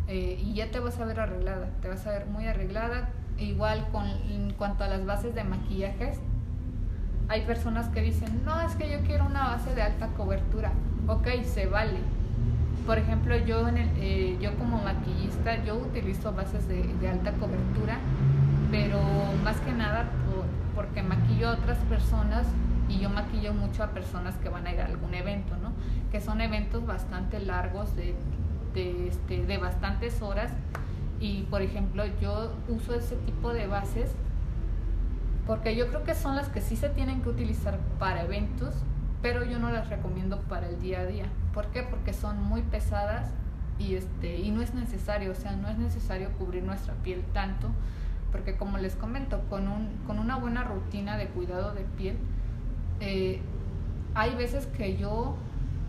[0.07, 3.09] eh, y ya te vas a ver arreglada, te vas a ver muy arreglada.
[3.37, 6.19] Igual con en cuanto a las bases de maquillajes,
[7.29, 10.71] hay personas que dicen, no, es que yo quiero una base de alta cobertura.
[11.07, 11.99] Ok, se vale.
[12.85, 17.31] Por ejemplo, yo, en el, eh, yo como maquillista, yo utilizo bases de, de, alta
[17.33, 17.97] cobertura,
[18.71, 18.99] pero
[19.43, 20.05] más que nada
[20.75, 22.47] porque maquillo a otras personas
[22.89, 25.71] y yo maquillo mucho a personas que van a ir a algún evento, ¿no?
[26.11, 28.15] Que son eventos bastante largos de
[28.73, 30.51] de, este, de bastantes horas
[31.19, 34.15] y por ejemplo yo uso ese tipo de bases
[35.47, 38.75] porque yo creo que son las que sí se tienen que utilizar para eventos,
[39.21, 41.25] pero yo no las recomiendo para el día a día.
[41.53, 41.83] ¿Por qué?
[41.83, 43.29] Porque son muy pesadas
[43.77, 47.69] y, este, y no es necesario, o sea, no es necesario cubrir nuestra piel tanto,
[48.31, 52.17] porque como les comento, con, un, con una buena rutina de cuidado de piel,
[53.01, 53.41] eh,
[54.15, 55.35] hay veces que yo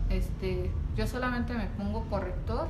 [0.09, 2.67] este, yo solamente me pongo corrector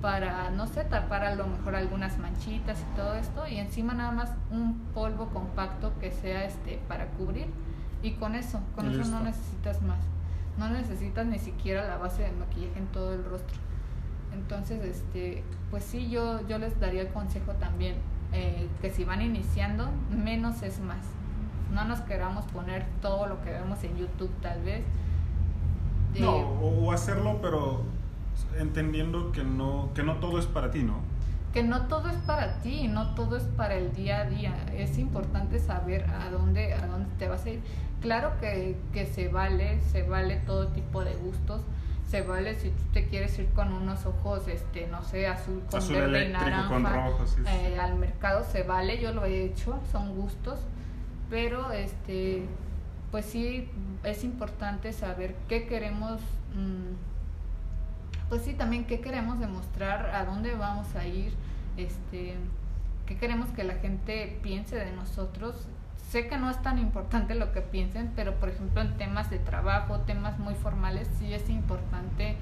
[0.00, 4.12] para, no sé, tapar a lo mejor algunas manchitas y todo esto y encima nada
[4.12, 7.46] más un polvo compacto que sea este para cubrir
[8.02, 9.98] y con eso, con eso no necesitas más.
[10.58, 13.58] No necesitas ni siquiera la base de maquillaje en todo el rostro.
[14.32, 17.96] Entonces, este, pues sí, yo, yo les daría el consejo también,
[18.32, 21.04] eh, que si van iniciando, menos es más.
[21.72, 24.82] No nos queramos poner todo lo que vemos en YouTube tal vez.
[26.18, 27.82] No, o hacerlo, pero
[28.58, 30.98] entendiendo que no, que no todo es para ti, ¿no?
[31.52, 34.54] Que no todo es para ti, no todo es para el día a día.
[34.72, 37.60] Es importante saber a dónde, a dónde te vas a ir.
[38.00, 41.62] Claro que, que se vale, se vale todo tipo de gustos.
[42.06, 45.88] Se vale si tú te quieres ir con unos ojos, este, no sé, azul con
[45.88, 47.08] verde y naranja
[47.46, 50.58] eh, al mercado, se vale, yo lo he hecho, son gustos,
[51.28, 52.46] pero este,
[53.12, 53.70] pues sí
[54.04, 56.20] es importante saber qué queremos
[56.54, 56.94] mm,
[58.30, 61.34] pues sí, también qué queremos demostrar, a dónde vamos a ir,
[61.76, 62.36] este,
[63.04, 65.66] qué queremos que la gente piense de nosotros.
[66.08, 69.40] Sé que no es tan importante lo que piensen, pero por ejemplo en temas de
[69.40, 72.36] trabajo, temas muy formales, sí es importante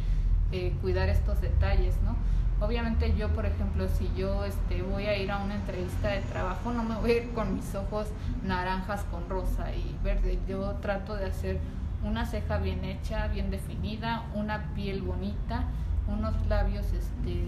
[0.53, 2.17] eh, cuidar estos detalles, ¿no?
[2.61, 6.73] Obviamente yo, por ejemplo, si yo este, voy a ir a una entrevista de trabajo,
[6.73, 8.09] no me voy a ir con mis ojos
[8.43, 10.39] naranjas con rosa y verde.
[10.49, 11.61] Yo trato de hacer
[12.03, 15.65] una ceja bien hecha, bien definida, una piel bonita,
[16.09, 17.45] unos labios este,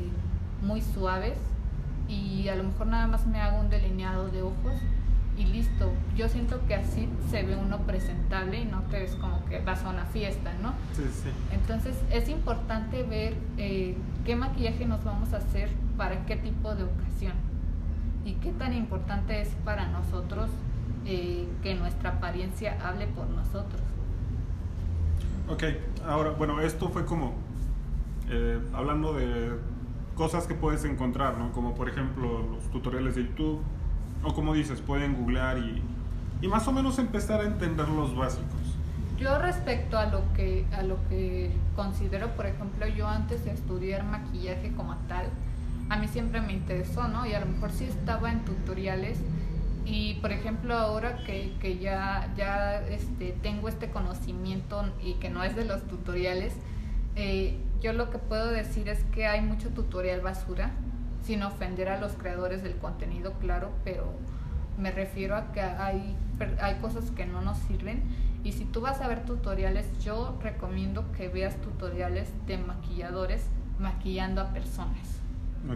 [0.63, 1.39] muy suaves
[2.09, 4.75] y a lo mejor nada más me hago un delineado de ojos
[5.41, 5.91] y listo.
[6.17, 9.83] Yo siento que así se ve uno presentable y no te ves como que vas
[9.85, 10.75] a una fiesta, ¿no?
[10.93, 11.31] Sí, sí.
[11.53, 16.85] Entonces es importante ver eh, qué maquillaje nos vamos a hacer para qué tipo de
[16.85, 17.33] ocasión
[18.25, 20.51] y qué tan importante es para nosotros
[21.07, 23.81] eh, que nuestra apariencia hable por nosotros.
[25.49, 25.65] Ok,
[26.07, 27.35] ahora, bueno, esto fue como
[28.29, 29.53] eh, hablando de
[30.15, 31.51] cosas que puedes encontrar, ¿no?
[31.53, 33.63] Como por ejemplo los tutoriales de YouTube,
[34.23, 35.83] o como dices, pueden googlear y,
[36.41, 38.61] y más o menos empezar a entender los básicos.
[39.19, 44.05] Yo respecto a lo que a lo que considero, por ejemplo, yo antes de estudiar
[44.05, 45.27] maquillaje como tal,
[45.91, 47.27] a mí siempre me interesó, ¿no?
[47.27, 49.19] Y a lo mejor sí estaba en tutoriales
[49.85, 55.43] y por ejemplo ahora que, que ya, ya este, tengo este conocimiento y que no
[55.43, 56.55] es de los tutoriales,
[57.17, 60.71] eh, yo lo que puedo decir es que hay mucho tutorial basura,
[61.23, 64.13] sin ofender a los creadores del contenido, claro, pero
[64.79, 66.17] me refiero a que hay,
[66.61, 68.03] hay cosas que no nos sirven.
[68.43, 73.47] Y si tú vas a ver tutoriales, yo recomiendo que veas tutoriales de maquilladores
[73.79, 75.21] maquillando a personas.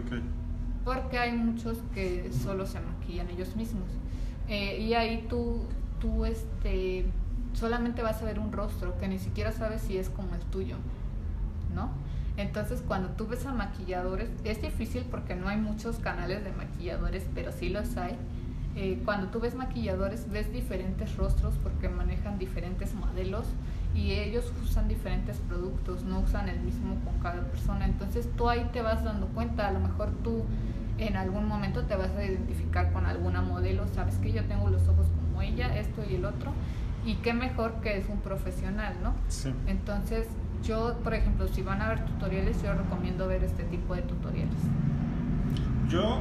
[0.03, 0.21] Okay
[0.85, 3.89] porque hay muchos que solo se maquillan ellos mismos.
[4.47, 5.63] Eh, y ahí tú,
[5.99, 7.05] tú este,
[7.53, 10.77] solamente vas a ver un rostro que ni siquiera sabes si es como el tuyo,
[11.73, 11.89] ¿no?
[12.37, 17.25] Entonces cuando tú ves a maquilladores, es difícil porque no hay muchos canales de maquilladores,
[17.33, 18.17] pero sí los hay.
[18.75, 23.47] Eh, cuando tú ves maquilladores, ves diferentes rostros porque manejan diferentes modelos
[23.93, 27.85] y ellos usan diferentes productos, no usan el mismo con cada persona.
[27.85, 30.43] Entonces tú ahí te vas dando cuenta, a lo mejor tú
[30.97, 34.87] en algún momento te vas a identificar con alguna modelo, sabes que yo tengo los
[34.89, 36.51] ojos como ella, esto y el otro,
[37.05, 39.13] y qué mejor que es un profesional, ¿no?
[39.29, 39.53] Sí.
[39.67, 40.27] Entonces
[40.63, 44.55] yo, por ejemplo, si van a ver tutoriales, yo recomiendo ver este tipo de tutoriales.
[45.89, 46.19] Yo,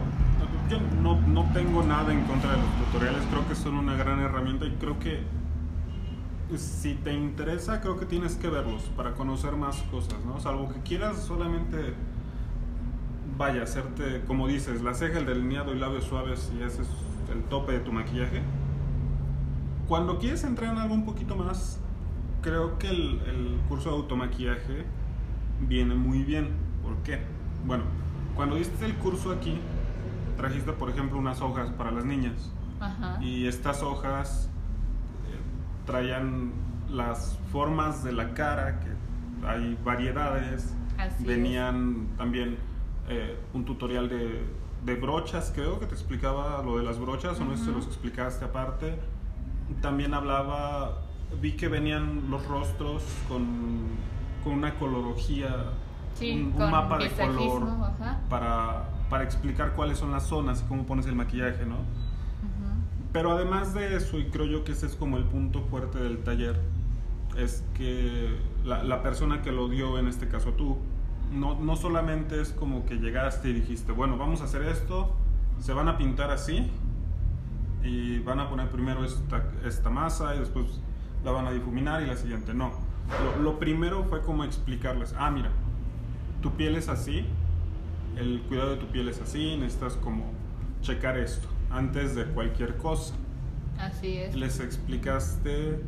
[0.68, 4.20] yo no, no tengo nada en contra de los tutoriales, creo que son una gran
[4.20, 5.23] herramienta y creo que
[6.57, 10.38] si te interesa, creo que tienes que verlos para conocer más cosas, ¿no?
[10.40, 11.94] Salvo que quieras solamente,
[13.37, 16.88] vaya, hacerte, como dices, la ceja, el delineado y labios suaves y ese es
[17.33, 18.42] el tope de tu maquillaje.
[19.88, 21.81] Cuando quieres entrar en algo un poquito más,
[22.44, 24.85] creo que el, el curso de automaquillaje
[25.61, 26.50] viene muy bien.
[26.83, 27.20] ¿Por qué?
[27.66, 27.85] Bueno,
[28.37, 29.59] cuando diste el curso aquí,
[30.37, 32.52] trajiste, por ejemplo, unas hojas para las niñas.
[32.78, 33.18] Ajá.
[33.20, 34.50] Y estas hojas
[35.87, 36.52] traían
[36.90, 40.74] las formas de la cara, que hay variedades.
[40.98, 42.57] Así Venían también
[43.09, 44.44] eh, un tutorial de,
[44.85, 47.87] de, brochas, creo que te explicaba lo de las brochas, o no sé si los
[47.87, 48.98] explicaste aparte.
[49.80, 51.02] También hablaba,
[51.40, 53.47] vi que venían los rostros con,
[54.42, 55.73] con una colorología,
[56.14, 58.20] sí, un, un mapa de color ajá.
[58.28, 61.76] para, para explicar cuáles son las zonas y cómo pones el maquillaje, ¿no?
[63.12, 66.24] Pero además de eso, y creo yo que ese es como el punto fuerte del
[66.24, 66.61] taller,
[67.37, 70.78] es que la, la persona que lo dio, en este caso tú,
[71.32, 75.14] no, no, solamente es como que llegaste y dijiste, bueno, vamos a hacer esto,
[75.61, 76.68] se van a pintar así,
[77.85, 80.80] y van a poner primero esta, esta masa y después
[81.25, 82.70] la van a difuminar y la siguiente no.
[83.37, 85.51] Lo, lo primero fue como explicarles, ah, mira,
[86.43, 87.27] tu piel es así,
[88.16, 90.25] el cuidado de tu piel es así, necesitas como
[90.83, 93.14] checar esto antes de cualquier cosa.
[93.79, 94.35] Así es.
[94.35, 95.81] Les explicaste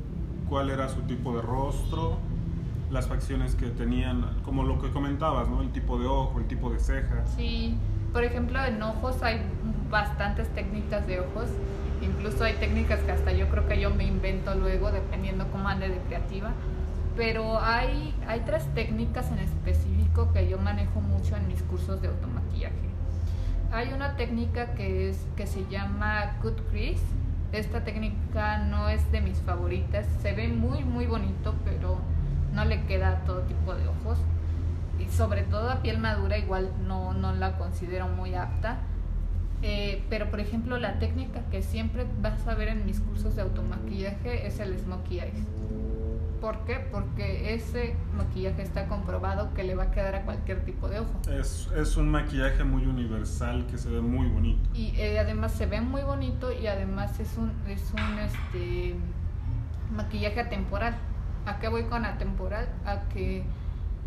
[0.49, 2.19] cuál era su tipo de rostro,
[2.91, 5.63] las facciones que tenían, como lo que comentabas, ¿no?
[5.63, 7.25] El tipo de ojo, el tipo de ceja.
[7.37, 7.77] Sí,
[8.13, 9.43] por ejemplo, en ojos hay
[9.91, 11.51] bastantes técnicas de ojos.
[12.07, 15.89] Incluso hay técnicas que hasta yo creo que yo me invento luego, dependiendo cómo ande
[15.89, 16.53] de creativa.
[17.17, 22.09] Pero hay, hay tres técnicas en específico que yo manejo mucho en mis cursos de
[22.09, 22.75] automaquillaje.
[23.73, 27.03] Hay una técnica que, es, que se llama Cut Crease.
[27.53, 30.07] Esta técnica no es de mis favoritas.
[30.23, 31.99] Se ve muy, muy bonito, pero
[32.53, 34.19] no le queda a todo tipo de ojos.
[34.99, 38.79] Y sobre todo a piel madura igual no, no la considero muy apta.
[39.69, 43.43] Eh, pero por ejemplo la técnica que siempre vas a ver en mis cursos de
[43.43, 45.45] automaquillaje es el smokey eyes.
[46.41, 46.87] ¿Por qué?
[46.93, 51.21] Porque ese maquillaje está comprobado que le va a quedar a cualquier tipo de ojo.
[51.29, 54.69] Es, es un maquillaje muy universal que se ve muy bonito.
[54.73, 58.95] Y eh, además se ve muy bonito y además es un, es un este,
[59.97, 60.97] maquillaje atemporal.
[61.45, 62.69] ¿A qué voy con atemporal?
[62.85, 63.43] A que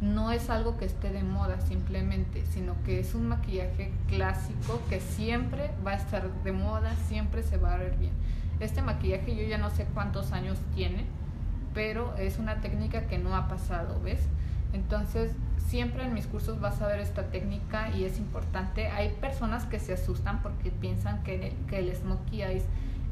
[0.02, 5.02] no es algo que esté de moda simplemente, sino que es un maquillaje clásico que
[5.02, 8.14] siempre va a estar de moda, siempre se va a ver bien.
[8.62, 11.06] Este maquillaje yo ya no sé cuántos años tiene,
[11.74, 14.22] pero es una técnica que no ha pasado, ¿ves?
[14.72, 15.34] Entonces,
[15.68, 18.88] siempre en mis cursos vas a ver esta técnica y es importante.
[18.88, 22.66] Hay personas que se asustan porque piensan que que el smokey eyes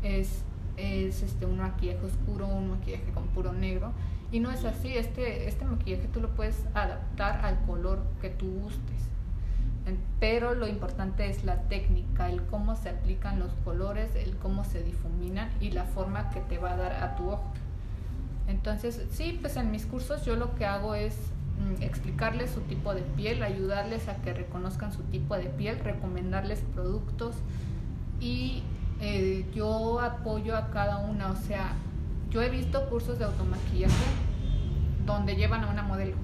[0.04, 0.44] es,
[0.78, 3.92] es este, un maquillaje oscuro, un maquillaje con puro negro
[4.32, 8.48] y no es así, este, este maquillaje tú lo puedes adaptar al color que tú
[8.62, 9.08] gustes.
[10.20, 14.84] Pero lo importante es la técnica, el cómo se aplican los colores, el cómo se
[14.84, 17.54] difuminan y la forma que te va a dar a tu ojo.
[18.48, 21.16] Entonces, sí, pues en mis cursos yo lo que hago es
[21.60, 26.62] mm, explicarles su tipo de piel, ayudarles a que reconozcan su tipo de piel, recomendarles
[26.74, 27.36] productos
[28.20, 28.64] y
[29.00, 31.76] eh, yo apoyo a cada una, o sea,
[32.30, 33.94] yo he visto cursos de automaquillaje
[35.06, 36.16] donde llevan a una modelo.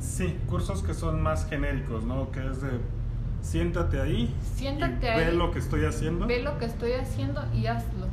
[0.00, 2.30] Sí, cursos que son más genéricos, ¿no?
[2.30, 2.80] Que es de
[3.42, 6.26] siéntate ahí, siéntate y ahí, ve lo que estoy haciendo.
[6.26, 8.06] Ve lo que estoy haciendo y hazlo.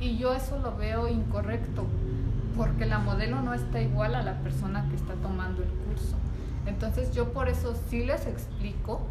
[0.00, 1.84] Y yo eso lo veo incorrecto,
[2.56, 6.16] porque la modelo no está igual a la persona que está tomando el curso.
[6.66, 9.06] Entonces yo por eso sí les explico,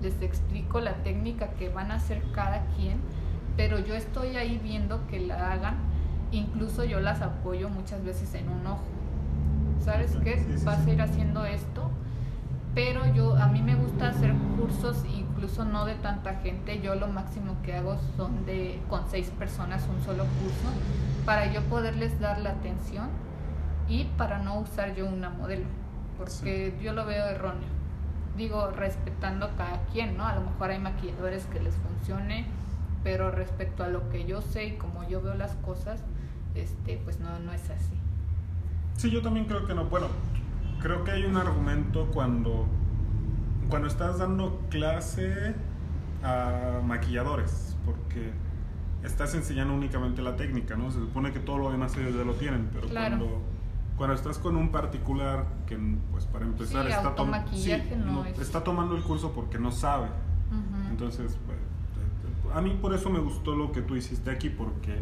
[0.00, 2.98] les explico la técnica que van a hacer cada quien,
[3.56, 5.93] pero yo estoy ahí viendo que la hagan
[6.38, 8.84] incluso yo las apoyo muchas veces en un ojo.
[9.84, 10.44] ¿Sabes qué?
[10.64, 11.90] Vas a ir haciendo esto,
[12.74, 15.04] pero yo a mí me gusta hacer cursos
[15.34, 19.86] incluso no de tanta gente, yo lo máximo que hago son de con seis personas
[19.94, 20.68] un solo curso
[21.26, 23.08] para yo poderles dar la atención
[23.88, 25.66] y para no usar yo una modelo,
[26.16, 27.68] porque yo lo veo erróneo.
[28.36, 30.26] Digo, respetando cada quien, ¿no?
[30.26, 32.46] A lo mejor hay maquilladores que les funcione,
[33.02, 36.00] pero respecto a lo que yo sé y como yo veo las cosas,
[36.54, 37.94] este, pues no, no es así.
[38.96, 39.86] Sí, yo también creo que no.
[39.86, 40.06] Bueno,
[40.80, 42.66] creo que hay un argumento cuando,
[43.68, 45.54] cuando estás dando clase
[46.22, 48.32] a maquilladores, porque
[49.02, 50.90] estás enseñando únicamente la técnica, ¿no?
[50.90, 53.42] Se supone que todo lo demás ellos ya lo tienen, pero cuando,
[53.96, 55.78] cuando estás con un particular que,
[56.10, 57.14] pues para empezar, está,
[58.40, 60.08] está tomando el curso porque no sabe.
[60.88, 61.58] Entonces, pues,
[62.54, 65.00] a mí por eso me gustó lo que tú hiciste aquí, porque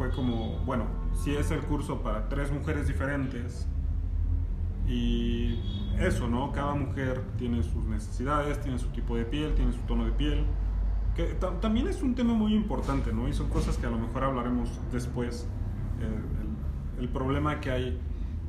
[0.00, 3.68] fue como, bueno, si es el curso para tres mujeres diferentes
[4.88, 5.60] y
[5.98, 6.52] eso, ¿no?
[6.52, 10.46] Cada mujer tiene sus necesidades, tiene su tipo de piel, tiene su tono de piel,
[11.14, 11.24] que
[11.60, 13.28] también es un tema muy importante, ¿no?
[13.28, 15.46] Y son cosas que a lo mejor hablaremos después,
[16.00, 18.00] eh, el, el problema que hay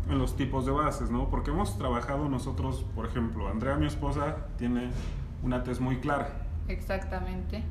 [0.10, 1.30] en los tipos de bases, ¿no?
[1.30, 4.90] Porque hemos trabajado nosotros, por ejemplo, Andrea, mi esposa, tiene
[5.44, 6.48] una tez muy clara.
[6.70, 7.62] Exactamente.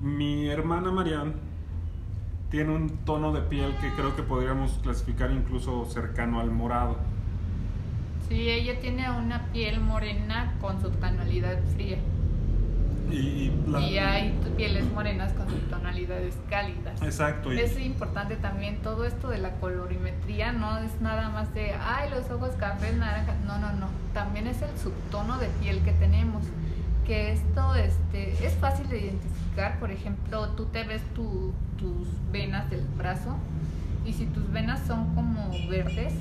[0.00, 1.32] Mi hermana Marianne
[2.50, 6.96] tiene un tono de piel que creo que podríamos clasificar incluso cercano al morado.
[8.28, 11.98] Sí, ella tiene una piel morena con su tonalidad fría.
[13.10, 13.52] Y,
[13.98, 17.00] hay pieles morenas con sus tonalidades cálidas.
[17.02, 17.52] Exacto.
[17.52, 22.28] Es importante también todo esto de la colorimetría, no es nada más de, ay, los
[22.30, 23.34] ojos cafés, naranja.
[23.46, 23.88] No, no, no.
[24.12, 26.42] También es el subtono de piel que tenemos.
[27.06, 29.78] Que esto este, es fácil de identificar.
[29.78, 33.36] Por ejemplo, tú te ves tu, tus venas del brazo
[34.04, 36.12] y si tus venas son como verdes,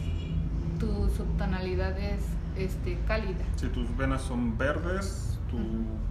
[0.80, 2.22] tu subtonalidad es
[2.58, 3.46] este, cálida.
[3.56, 5.58] Si tus venas son verdes, tu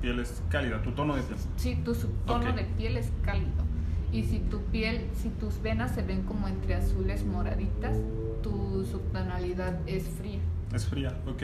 [0.00, 1.38] piel es cálida, tu tono de piel.
[1.56, 3.64] Sí, tu subtono de piel es cálido.
[4.12, 7.96] Y si tu piel, si tus venas se ven como entre azules moraditas,
[8.42, 10.38] tu subtonalidad es fría.
[10.72, 11.42] Es fría, ok.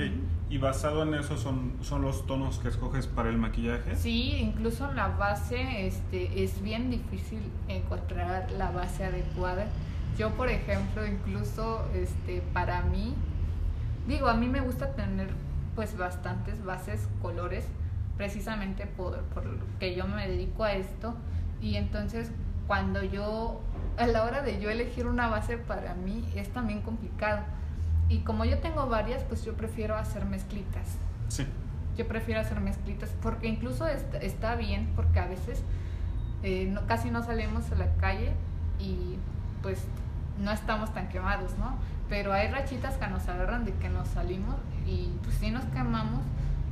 [0.48, 3.96] ¿Y basado en eso son, son los tonos que escoges para el maquillaje?
[3.96, 9.66] Sí, incluso la base este, es bien difícil encontrar la base adecuada.
[10.18, 13.14] Yo, por ejemplo, incluso este, para mí,
[14.08, 15.28] digo, a mí me gusta tener
[15.76, 17.64] pues bastantes bases, colores,
[18.16, 19.44] precisamente por, por
[19.78, 21.14] que yo me dedico a esto.
[21.62, 22.32] Y entonces
[22.66, 23.60] cuando yo,
[23.98, 27.42] a la hora de yo elegir una base para mí es también complicado.
[28.10, 30.98] Y como yo tengo varias, pues yo prefiero hacer mezclitas.
[31.28, 31.46] Sí.
[31.96, 35.62] Yo prefiero hacer mezclitas porque incluso está, bien porque a veces
[36.42, 38.32] eh, no, casi no salimos a la calle
[38.80, 39.16] y
[39.62, 39.84] pues
[40.40, 41.76] no estamos tan quemados, ¿no?
[42.08, 44.56] Pero hay rachitas que nos agarran de que nos salimos
[44.86, 46.20] y pues sí nos quemamos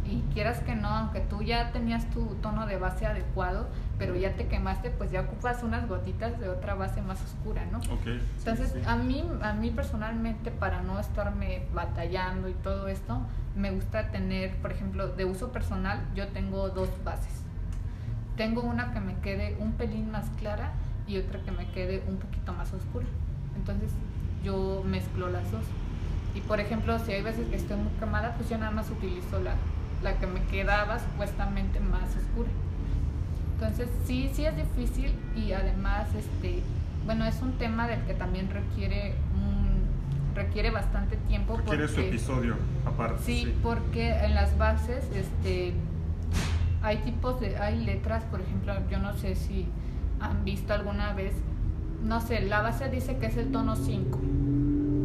[0.04, 3.68] y quieras que no, aunque tú ya tenías tu tono de base adecuado,
[3.98, 7.78] pero ya te quemaste, pues ya ocupas unas gotitas de otra base más oscura, ¿no?
[7.78, 13.20] Okay, Entonces, a mí a mí personalmente para no estarme batallando y todo esto,
[13.56, 17.42] me gusta tener, por ejemplo, de uso personal, yo tengo dos bases.
[18.36, 20.72] Tengo una que me quede un pelín más clara
[21.08, 23.06] y otra que me quede un poquito más oscura.
[23.56, 23.90] Entonces,
[24.44, 25.64] yo mezclo las dos.
[26.34, 29.40] Y por ejemplo, si hay veces que estoy muy quemada, pues yo nada más utilizo
[29.40, 29.54] la,
[30.04, 32.48] la que me quedaba supuestamente más oscura.
[33.60, 36.60] Entonces, sí, sí es difícil y además, este,
[37.04, 39.14] bueno, es un tema del que también requiere
[40.34, 41.56] requiere bastante tiempo.
[41.56, 42.54] Requiere su episodio
[42.86, 43.24] aparte.
[43.24, 45.72] Sí, porque en las bases, este,
[46.80, 49.66] hay tipos de, hay letras, por ejemplo, yo no sé si
[50.20, 51.34] han visto alguna vez,
[52.04, 54.18] no sé, la base dice que es el tono 5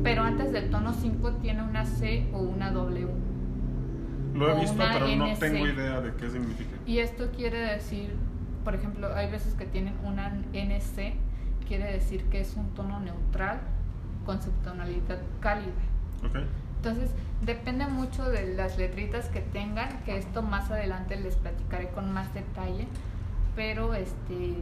[0.03, 3.07] pero antes del tono 5 tiene una C o una W.
[4.35, 6.71] Lo he visto, pero no tengo idea de qué significa.
[6.85, 8.13] Y esto quiere decir,
[8.63, 11.15] por ejemplo, hay veces que tienen una NC,
[11.67, 13.59] quiere decir que es un tono neutral
[14.25, 15.71] con subtonalidad cálida.
[16.27, 16.47] Okay.
[16.77, 17.11] Entonces,
[17.41, 22.33] depende mucho de las letritas que tengan, que esto más adelante les platicaré con más
[22.33, 22.87] detalle,
[23.55, 24.57] pero este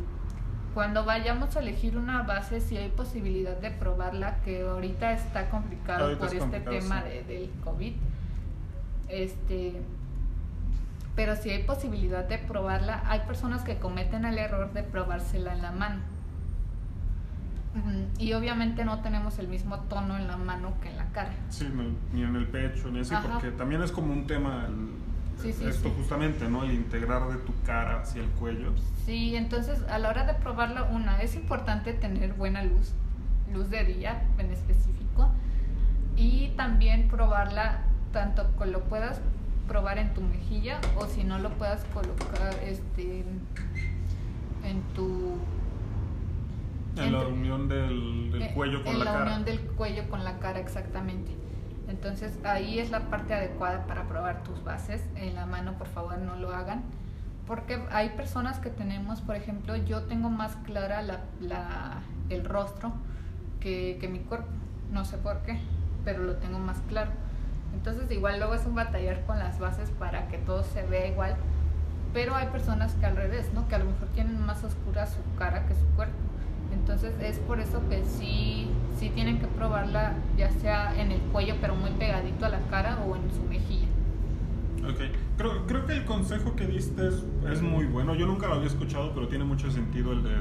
[0.73, 6.17] cuando vayamos a elegir una base, si hay posibilidad de probarla, que ahorita está complicado
[6.17, 7.93] por este tema de, del COVID.
[9.09, 9.81] Este,
[11.15, 15.61] pero si hay posibilidad de probarla, hay personas que cometen el error de probársela en
[15.61, 16.01] la mano.
[18.17, 21.33] Y obviamente no tenemos el mismo tono en la mano que en la cara.
[21.49, 21.69] Sí,
[22.13, 24.67] ni en el pecho, ni así, porque también es como un tema
[25.43, 26.63] esto justamente, ¿no?
[26.63, 28.73] El integrar de tu cara hacia el cuello.
[29.05, 32.93] Sí, entonces a la hora de probarla, una, es importante tener buena luz,
[33.51, 35.31] luz de día en específico,
[36.15, 37.79] y también probarla
[38.13, 39.21] tanto que lo puedas
[39.67, 43.23] probar en tu mejilla o si no lo puedas colocar este
[44.63, 45.37] en tu
[46.97, 49.19] en la unión del, del cuello con la, cara.
[49.19, 51.31] En la unión del cuello con la cara, exactamente.
[51.87, 55.03] Entonces ahí es la parte adecuada para probar tus bases.
[55.15, 56.83] En la mano, por favor, no lo hagan.
[57.47, 62.93] Porque hay personas que tenemos, por ejemplo, yo tengo más clara la, el rostro
[63.59, 64.47] que, que mi cuerpo.
[64.91, 65.57] No sé por qué,
[66.05, 67.11] pero lo tengo más claro.
[67.73, 71.35] Entonces igual luego es un batallar con las bases para que todo se vea igual.
[72.13, 73.67] Pero hay personas que al revés, ¿no?
[73.67, 76.17] Que a lo mejor tienen más oscura su cara que su cuerpo.
[76.73, 81.55] Entonces es por eso que sí, sí tienen que probarla ya sea en el cuello
[81.59, 83.87] pero muy pegadito a la cara o en su mejilla.
[84.83, 84.99] Ok,
[85.37, 88.15] creo, creo que el consejo que diste es, muy bueno.
[88.15, 90.35] Yo nunca lo había escuchado, pero tiene mucho sentido el de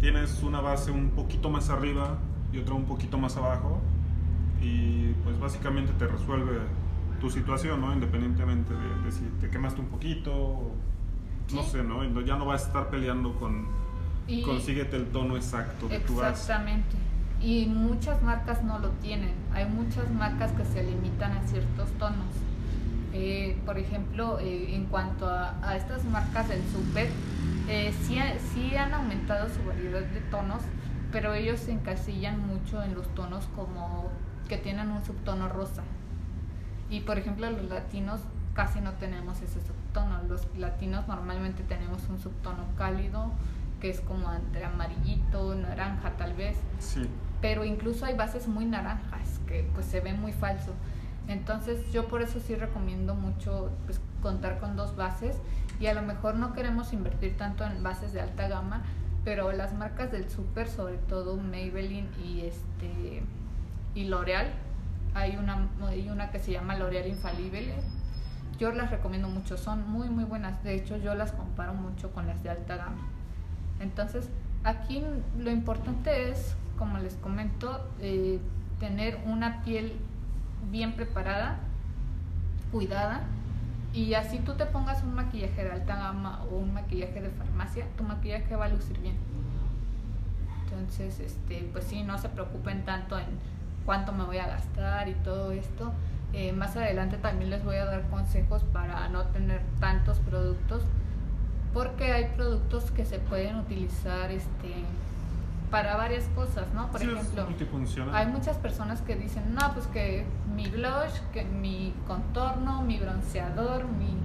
[0.00, 2.18] tienes una base un poquito más arriba
[2.52, 3.80] y otra un poquito más abajo
[4.62, 6.58] y pues básicamente te resuelve
[7.20, 7.92] tu situación, ¿no?
[7.92, 10.72] Independientemente de, si te quemaste un poquito,
[11.52, 12.04] no sé, ¿no?
[12.22, 13.66] Ya no vas a estar peleando con
[14.26, 16.30] y consíguete el tono exacto de tu base.
[16.30, 16.96] Exactamente.
[17.40, 19.32] Y muchas marcas no lo tienen.
[19.52, 22.34] Hay muchas marcas que se limitan a ciertos tonos.
[23.14, 27.08] Eh, por ejemplo, eh, en cuanto a, estas marcas del super,
[27.68, 28.18] eh, sí,
[28.52, 30.62] sí, han aumentado su variedad de tonos,
[31.10, 34.10] pero ellos se encasillan mucho en los tonos como
[34.48, 35.82] que tienen un subtono rosa.
[36.90, 38.20] Y por ejemplo, los latinos
[38.54, 40.22] casi no tenemos ese subtono.
[40.28, 43.30] Los latinos normalmente tenemos un subtono cálido,
[43.80, 46.56] que es como entre amarillito, naranja tal vez.
[46.80, 47.08] Sí.
[47.40, 50.72] Pero incluso hay bases muy naranjas que pues se ven muy falso.
[51.28, 55.36] Entonces yo por eso sí recomiendo mucho pues, contar con dos bases
[55.78, 58.82] y a lo mejor no queremos invertir tanto en bases de alta gama,
[59.24, 63.22] pero las marcas del super, sobre todo Maybelline y este
[63.94, 64.52] y L'Oreal,
[65.14, 67.74] hay una, hay una que se llama L'Oreal Infalible.
[68.58, 70.62] Yo las recomiendo mucho, son muy muy buenas.
[70.64, 73.08] De hecho, yo las comparo mucho con las de alta gama.
[73.80, 74.28] Entonces,
[74.64, 75.02] aquí
[75.38, 78.40] lo importante es, como les comento, eh,
[78.80, 79.92] tener una piel
[80.70, 81.58] bien preparada,
[82.72, 83.22] cuidada,
[83.94, 87.86] y así tú te pongas un maquillaje de alta gama o un maquillaje de farmacia,
[87.96, 89.16] tu maquillaje va a lucir bien.
[90.64, 93.26] entonces este pues sí no se preocupen tanto en
[93.88, 95.94] cuánto me voy a gastar y todo esto
[96.34, 100.82] eh, más adelante también les voy a dar consejos para no tener tantos productos
[101.72, 104.74] porque hay productos que se pueden utilizar este
[105.70, 106.88] para varias cosas, ¿no?
[106.88, 107.46] Por ejemplo,
[108.12, 113.86] hay muchas personas que dicen, no, pues que mi blush, que mi contorno, mi bronceador,
[113.86, 114.16] mi...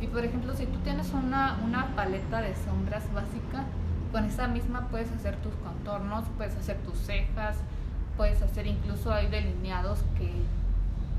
[0.00, 3.64] Y por ejemplo, si tú tienes una, una paleta de sombras básica,
[4.10, 7.58] con esa misma puedes hacer tus contornos, puedes hacer tus cejas,
[8.16, 10.32] puedes hacer incluso hay delineados que,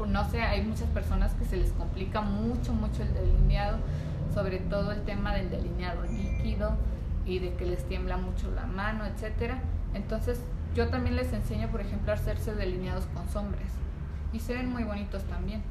[0.05, 3.77] no sé, hay muchas personas que se les complica mucho, mucho el delineado,
[4.33, 6.75] sobre todo el tema del delineado líquido
[7.25, 9.59] y de que les tiembla mucho la mano, etcétera.
[9.93, 10.41] Entonces,
[10.75, 13.71] yo también les enseño, por ejemplo, a hacerse delineados con sombras
[14.33, 15.63] y se ven muy bonitos también.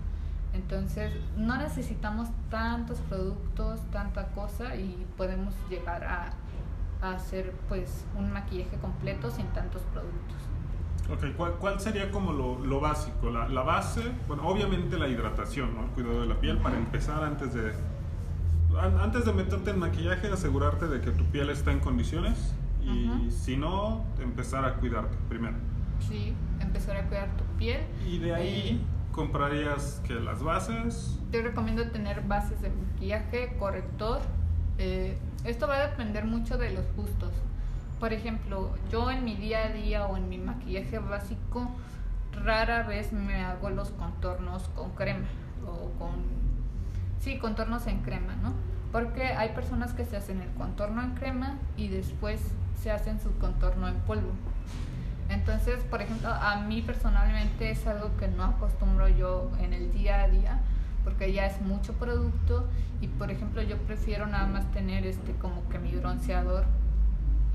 [0.53, 6.31] Entonces, no necesitamos tantos productos, tanta cosa y podemos llegar a,
[7.03, 10.46] hacer pues un maquillaje completo sin tantos productos.
[11.13, 13.31] Ok, ¿cuál, cuál sería como lo, lo básico?
[13.31, 15.85] La, la, base, bueno, obviamente la hidratación, ¿no?
[15.85, 17.73] El cuidado de la piel para empezar antes de
[19.03, 23.57] antes de meterte en maquillaje, asegurarte de que tu piel está en condiciones y si
[23.57, 25.57] no, empezar a cuidarte primero.
[26.09, 27.81] Sí, empezar a cuidar tu piel.
[28.07, 31.19] Y de ahí comprarías que las bases.
[31.31, 34.21] Te recomiendo tener bases de maquillaje, corrector.
[34.79, 37.33] Eh, esto va a depender mucho de los gustos.
[38.01, 41.71] Por ejemplo, yo en mi día a día o en mi maquillaje básico
[42.45, 45.27] rara vez me hago los contornos con crema
[45.67, 46.47] o con
[47.19, 48.53] Sí, contornos en crema, ¿no?
[48.93, 52.41] Porque hay personas que se hacen el contorno en crema y después
[52.81, 54.31] se hacen su contorno en polvo.
[55.29, 60.23] Entonces, por ejemplo, a mí personalmente es algo que no acostumbro yo en el día
[60.23, 60.61] a día
[61.03, 62.67] porque ya es mucho producto
[63.01, 66.65] y por ejemplo yo prefiero nada más tener este como que mi bronceador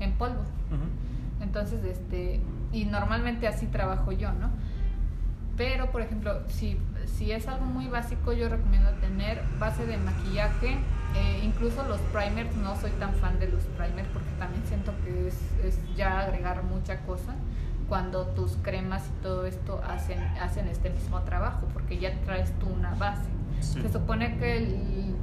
[0.04, 0.42] en polvo.
[1.40, 2.40] Entonces, este,
[2.72, 4.50] y normalmente así trabajo yo, ¿no?
[5.56, 10.78] Pero, por ejemplo, si, si es algo muy básico, yo recomiendo tener base de maquillaje.
[11.14, 15.28] Eh, incluso los primers, no soy tan fan de los primers porque también siento que
[15.28, 17.34] es, es, ya agregar mucha cosa
[17.86, 22.66] cuando tus cremas y todo esto hacen, hacen este mismo trabajo, porque ya traes tú
[22.68, 23.28] una base.
[23.60, 25.14] Se supone que el,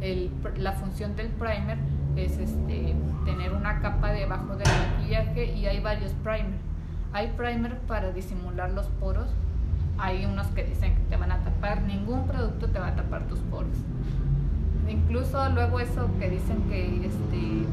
[0.00, 1.76] el, la función del primer
[2.16, 2.94] es este,
[3.24, 6.62] tener una capa debajo del maquillaje y hay varios primers.
[7.12, 9.28] Hay primer para disimular los poros,
[9.98, 13.22] hay unos que dicen que te van a tapar, ningún producto te va a tapar
[13.28, 13.76] tus poros.
[14.88, 17.66] Incluso luego eso que dicen que este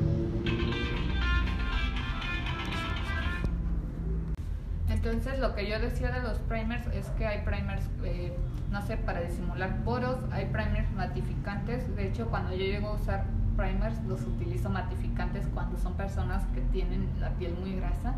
[5.04, 8.38] Entonces lo que yo decía de los primers es que hay primers, eh,
[8.70, 11.96] no sé, para disimular poros, hay primers matificantes.
[11.96, 13.26] De hecho, cuando yo llego a usar
[13.56, 18.16] primers, los utilizo matificantes cuando son personas que tienen la piel muy grasa.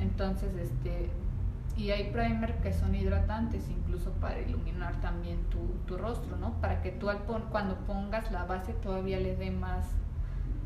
[0.00, 1.10] Entonces, este,
[1.76, 6.52] y hay primer que son hidratantes incluso para iluminar también tu, tu rostro, ¿no?
[6.60, 9.86] Para que tú al cuando pongas la base todavía le dé más,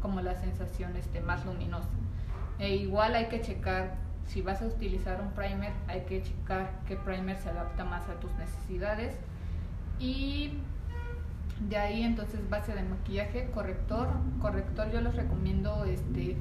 [0.03, 1.89] como la sensación esté más luminosa.
[2.59, 6.97] E igual hay que checar, si vas a utilizar un primer, hay que checar qué
[6.97, 9.17] primer se adapta más a tus necesidades.
[9.99, 10.59] Y
[11.61, 14.09] de ahí entonces base de maquillaje, corrector.
[14.41, 16.37] Corrector yo les recomiendo este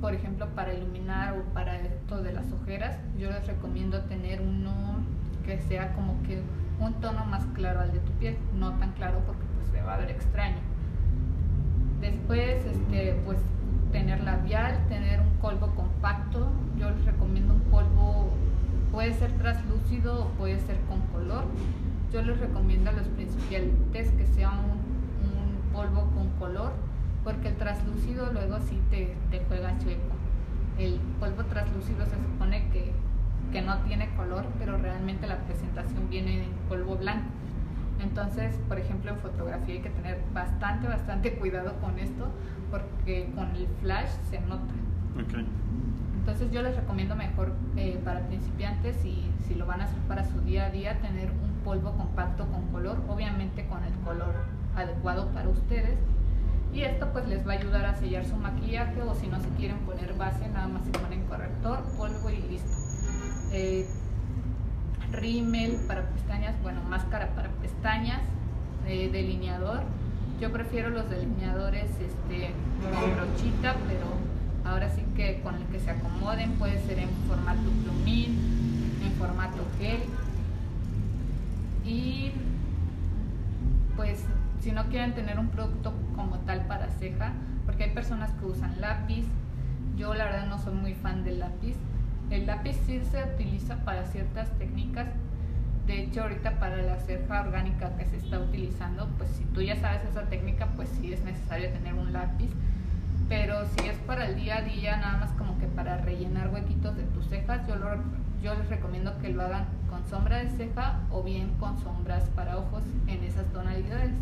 [0.00, 4.72] por ejemplo, para iluminar o para esto de las ojeras, yo les recomiendo tener uno
[5.44, 6.40] que sea como que
[6.78, 9.94] un tono más claro al de tu piel, no tan claro porque pues se va
[9.94, 10.58] a ver extraño.
[12.00, 13.38] Después, este, pues
[13.90, 16.48] tener labial, tener un polvo compacto,
[16.78, 18.30] yo les recomiendo un polvo,
[18.92, 21.44] puede ser translúcido o puede ser con color.
[22.12, 26.72] Yo les recomiendo a los principiantes que sea un, un polvo con color
[27.24, 30.14] porque el traslúcido luego sí te, te juega chueco.
[30.78, 32.92] El polvo traslúcido se supone que,
[33.52, 37.28] que no tiene color, pero realmente la presentación viene en polvo blanco.
[38.00, 42.28] Entonces, por ejemplo, en fotografía hay que tener bastante, bastante cuidado con esto,
[42.70, 44.72] porque con el flash se nota.
[45.26, 45.46] Okay.
[46.20, 50.24] Entonces yo les recomiendo mejor eh, para principiantes y si lo van a hacer para
[50.24, 54.34] su día a día, tener un polvo compacto con color, obviamente con el color
[54.74, 55.98] adecuado para ustedes
[56.72, 59.50] y esto pues les va a ayudar a sellar su maquillaje o si no se
[59.50, 62.70] quieren poner base nada más se ponen corrector, polvo y listo.
[63.52, 63.86] Eh,
[65.12, 68.22] rímel para pestañas, bueno máscara para pestañas,
[68.86, 69.82] eh, delineador.
[70.40, 74.06] Yo prefiero los delineadores este, con brochita, pero
[74.64, 79.66] ahora sí que con el que se acomoden, puede ser en formato plumín, en formato
[79.78, 80.00] gel.
[81.88, 82.32] Y
[83.96, 84.22] pues
[84.60, 87.32] si no quieren tener un producto como tal para ceja,
[87.64, 89.24] porque hay personas que usan lápiz.
[89.96, 91.76] yo la verdad no soy muy fan del lápiz.
[92.30, 95.08] El lápiz sí se utiliza para ciertas técnicas.
[95.86, 99.74] De hecho, ahorita para la ceja orgánica que se está utilizando, pues si tú ya
[99.76, 102.50] sabes esa técnica, pues sí es necesario tener un lápiz.
[103.30, 106.96] Pero si es para el día a día, nada más como que para rellenar huequitos
[106.96, 107.76] de tus cejas, yo,
[108.42, 112.56] yo les recomiendo que lo hagan con sombra de ceja o bien con sombras para
[112.56, 114.12] ojos en esas tonalidades.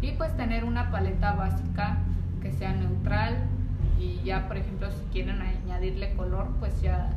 [0.00, 1.98] Y pues tener una paleta básica
[2.40, 3.36] que sea neutral
[3.98, 7.10] y ya por ejemplo si quieren añadirle color pues ya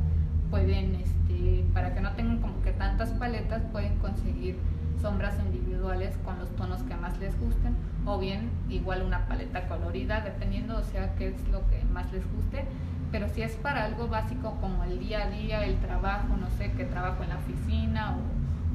[0.50, 4.56] pueden este para que no tengan como que tantas paletas pueden conseguir
[5.00, 10.20] sombras individuales con los tonos que más les gusten o bien igual una paleta colorida
[10.20, 12.64] dependiendo o sea qué es lo que más les guste
[13.12, 16.72] pero si es para algo básico como el día a día el trabajo no sé
[16.72, 18.16] que trabajo en la oficina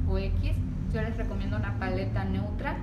[0.07, 0.55] o, o X
[0.93, 2.77] yo les recomiendo una paleta neutra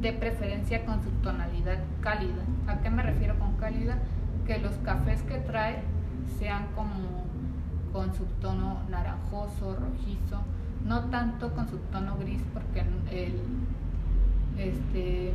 [0.00, 2.42] de preferencia con su tonalidad cálida.
[2.66, 3.98] ¿A qué me refiero con cálida?
[4.46, 5.82] Que los cafés que trae
[6.38, 7.24] sean como
[7.92, 10.42] con su tono naranjoso, rojizo,
[10.84, 12.80] no tanto con su tono gris porque
[13.10, 13.40] el,
[14.58, 15.32] este,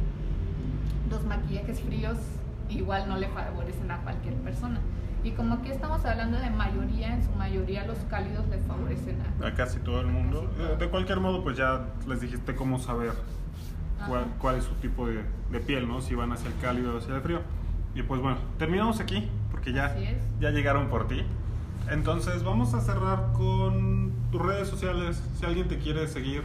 [1.09, 2.17] los maquillajes fríos
[2.71, 4.79] igual no le favorecen a cualquier persona.
[5.23, 9.47] Y como aquí estamos hablando de mayoría, en su mayoría los cálidos le favorecen a,
[9.47, 10.51] a casi todo el mundo.
[10.79, 13.11] De cualquier modo, pues ya les dijiste cómo saber
[14.39, 16.01] cuál, es su tipo de, piel, ¿no?
[16.01, 17.41] Si van hacia el cálido o hacia el frío.
[17.93, 19.95] Y pues bueno, terminamos aquí porque ya,
[20.39, 21.23] ya llegaron por ti.
[21.89, 25.21] Entonces vamos a cerrar con tus redes sociales.
[25.37, 26.43] Si alguien te quiere seguir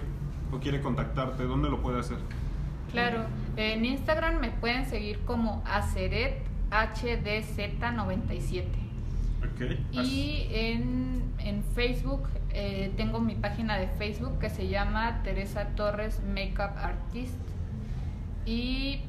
[0.53, 2.19] o quiere contactarte, ¿dónde lo puede hacer?
[2.93, 3.25] Claro,
[3.57, 8.65] en Instagram me pueden seguir como aceret HDZ97.
[9.55, 9.87] Okay.
[9.93, 16.21] Y en, en Facebook eh, tengo mi página de Facebook que se llama Teresa Torres
[16.27, 17.39] Makeup Artist
[18.45, 19.01] y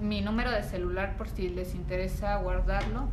[0.00, 3.08] mi número de celular por si les interesa guardarlo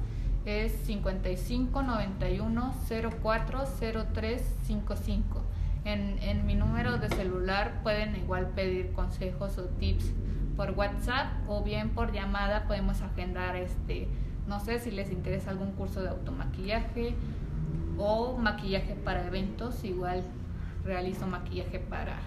[0.46, 2.74] es 55 91
[3.22, 5.44] 04 55.
[5.86, 10.14] En, en mi número de celular pueden igual pedir consejos o tips
[10.58, 14.10] por WhatsApp o bien por llamada podemos agendar este
[14.48, 17.16] no sé si les interesa algún curso de automaquillaje
[17.98, 20.24] o maquillaje para eventos, igual
[20.86, 22.20] realizo maquillaje para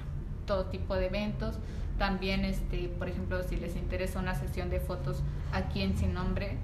[0.46, 1.58] todo tipo de eventos.
[1.98, 5.22] También, este, por ejemplo, si les interesa una sesión de fotos
[5.52, 6.58] aquí en Sin Nombre,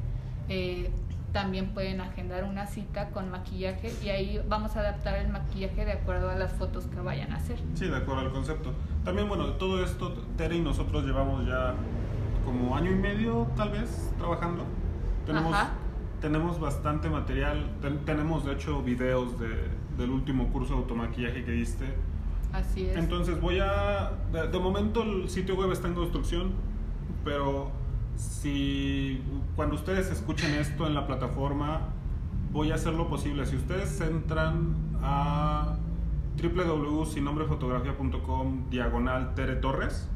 [0.48, 0.90] eh,
[1.36, 5.92] también pueden agendar una cita con maquillaje y ahí vamos a adaptar el maquillaje de
[5.92, 7.58] acuerdo a las fotos que vayan a hacer.
[7.74, 8.72] Sí, de acuerdo al concepto.
[9.04, 11.74] También, bueno, todo esto, Tere y nosotros llevamos ya
[12.42, 14.64] como año y medio, tal vez, trabajando.
[15.26, 15.54] Tenemos
[16.22, 17.66] tenemos bastante material.
[18.06, 19.68] tenemos, de hecho, videos de,
[19.98, 21.84] del último curso de automaquillaje que diste.
[22.50, 22.96] Así es.
[22.96, 24.12] Entonces voy a...
[24.32, 26.52] De, momento el sitio web está en construcción,
[27.24, 27.72] pero
[28.16, 29.22] si
[29.54, 31.82] cuando ustedes escuchen esto en la plataforma,
[32.52, 33.44] voy a hacer lo posible.
[33.46, 35.76] Si ustedes entran a
[36.42, 40.08] www.sinnombrefotografía.com diagonal Tere Torres,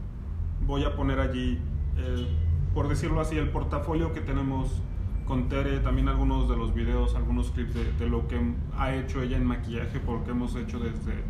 [0.66, 1.58] voy a poner allí,
[1.96, 2.26] eh,
[2.74, 4.82] por decirlo así, el portafolio que tenemos
[5.26, 8.40] con Tere también algunos de los videos, algunos clips de, lo que
[8.76, 11.22] ha hecho ella en maquillaje, porque hemos hecho desde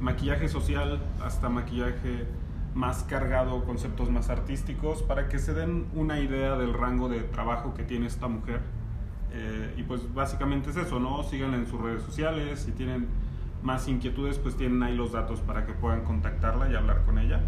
[0.00, 2.26] maquillaje social hasta maquillaje
[2.74, 7.74] más cargado, conceptos más artísticos, para que se den una idea del rango de trabajo
[7.74, 8.60] que tiene esta mujer.
[9.32, 11.22] Eh, y pues básicamente es eso, ¿no?
[11.22, 13.08] Síganla en sus redes sociales, si tienen
[13.62, 17.40] más inquietudes, pues tienen ahí los datos para que puedan contactarla y hablar con ella.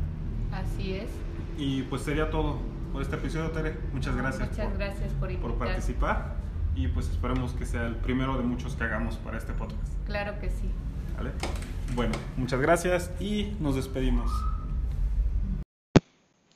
[0.52, 1.10] Así es.
[1.58, 2.58] Y pues sería todo
[2.92, 3.76] por este episodio, Tere.
[3.92, 4.48] Muchas gracias.
[4.48, 6.36] Muchas por, gracias por, por participar
[6.76, 9.92] y pues esperemos que sea el primero de muchos que hagamos para este podcast.
[10.06, 10.70] Claro que sí.
[11.16, 11.30] ¿Vale?
[11.94, 14.30] Bueno, muchas gracias y nos despedimos.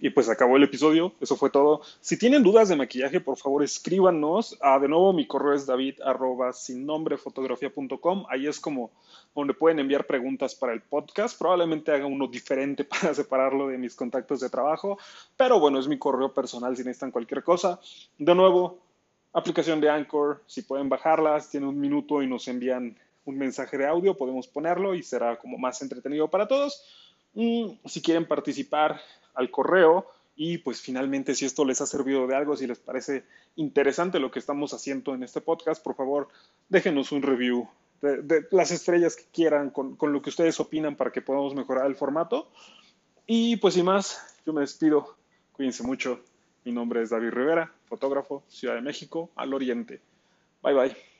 [0.00, 1.80] Y pues acabó el episodio, eso fue todo.
[2.00, 4.56] Si tienen dudas de maquillaje, por favor escríbanos.
[4.60, 5.96] Ah, de nuevo, mi correo es david
[6.52, 8.24] sin nombre fotografía.com.
[8.28, 8.92] Ahí es como
[9.34, 11.36] donde pueden enviar preguntas para el podcast.
[11.36, 14.98] Probablemente haga uno diferente para separarlo de mis contactos de trabajo.
[15.36, 17.80] Pero bueno, es mi correo personal si necesitan cualquier cosa.
[18.18, 18.78] De nuevo,
[19.32, 23.86] aplicación de Anchor, si pueden bajarlas, tienen un minuto y nos envían un mensaje de
[23.86, 26.82] audio, podemos ponerlo y será como más entretenido para todos.
[27.34, 29.00] Mm, si quieren participar
[29.38, 33.24] al correo y pues finalmente si esto les ha servido de algo, si les parece
[33.56, 36.28] interesante lo que estamos haciendo en este podcast, por favor
[36.68, 37.68] déjenos un review
[38.00, 41.86] de, las estrellas que quieran con, con, lo que ustedes opinan para que podamos mejorar
[41.86, 42.48] el formato.
[43.26, 45.16] Y pues sin más, yo me despido.
[45.52, 46.20] Cuídense mucho.
[46.64, 50.00] Mi nombre es David Rivera, fotógrafo, Ciudad de México, al Oriente.
[50.62, 51.17] Bye bye.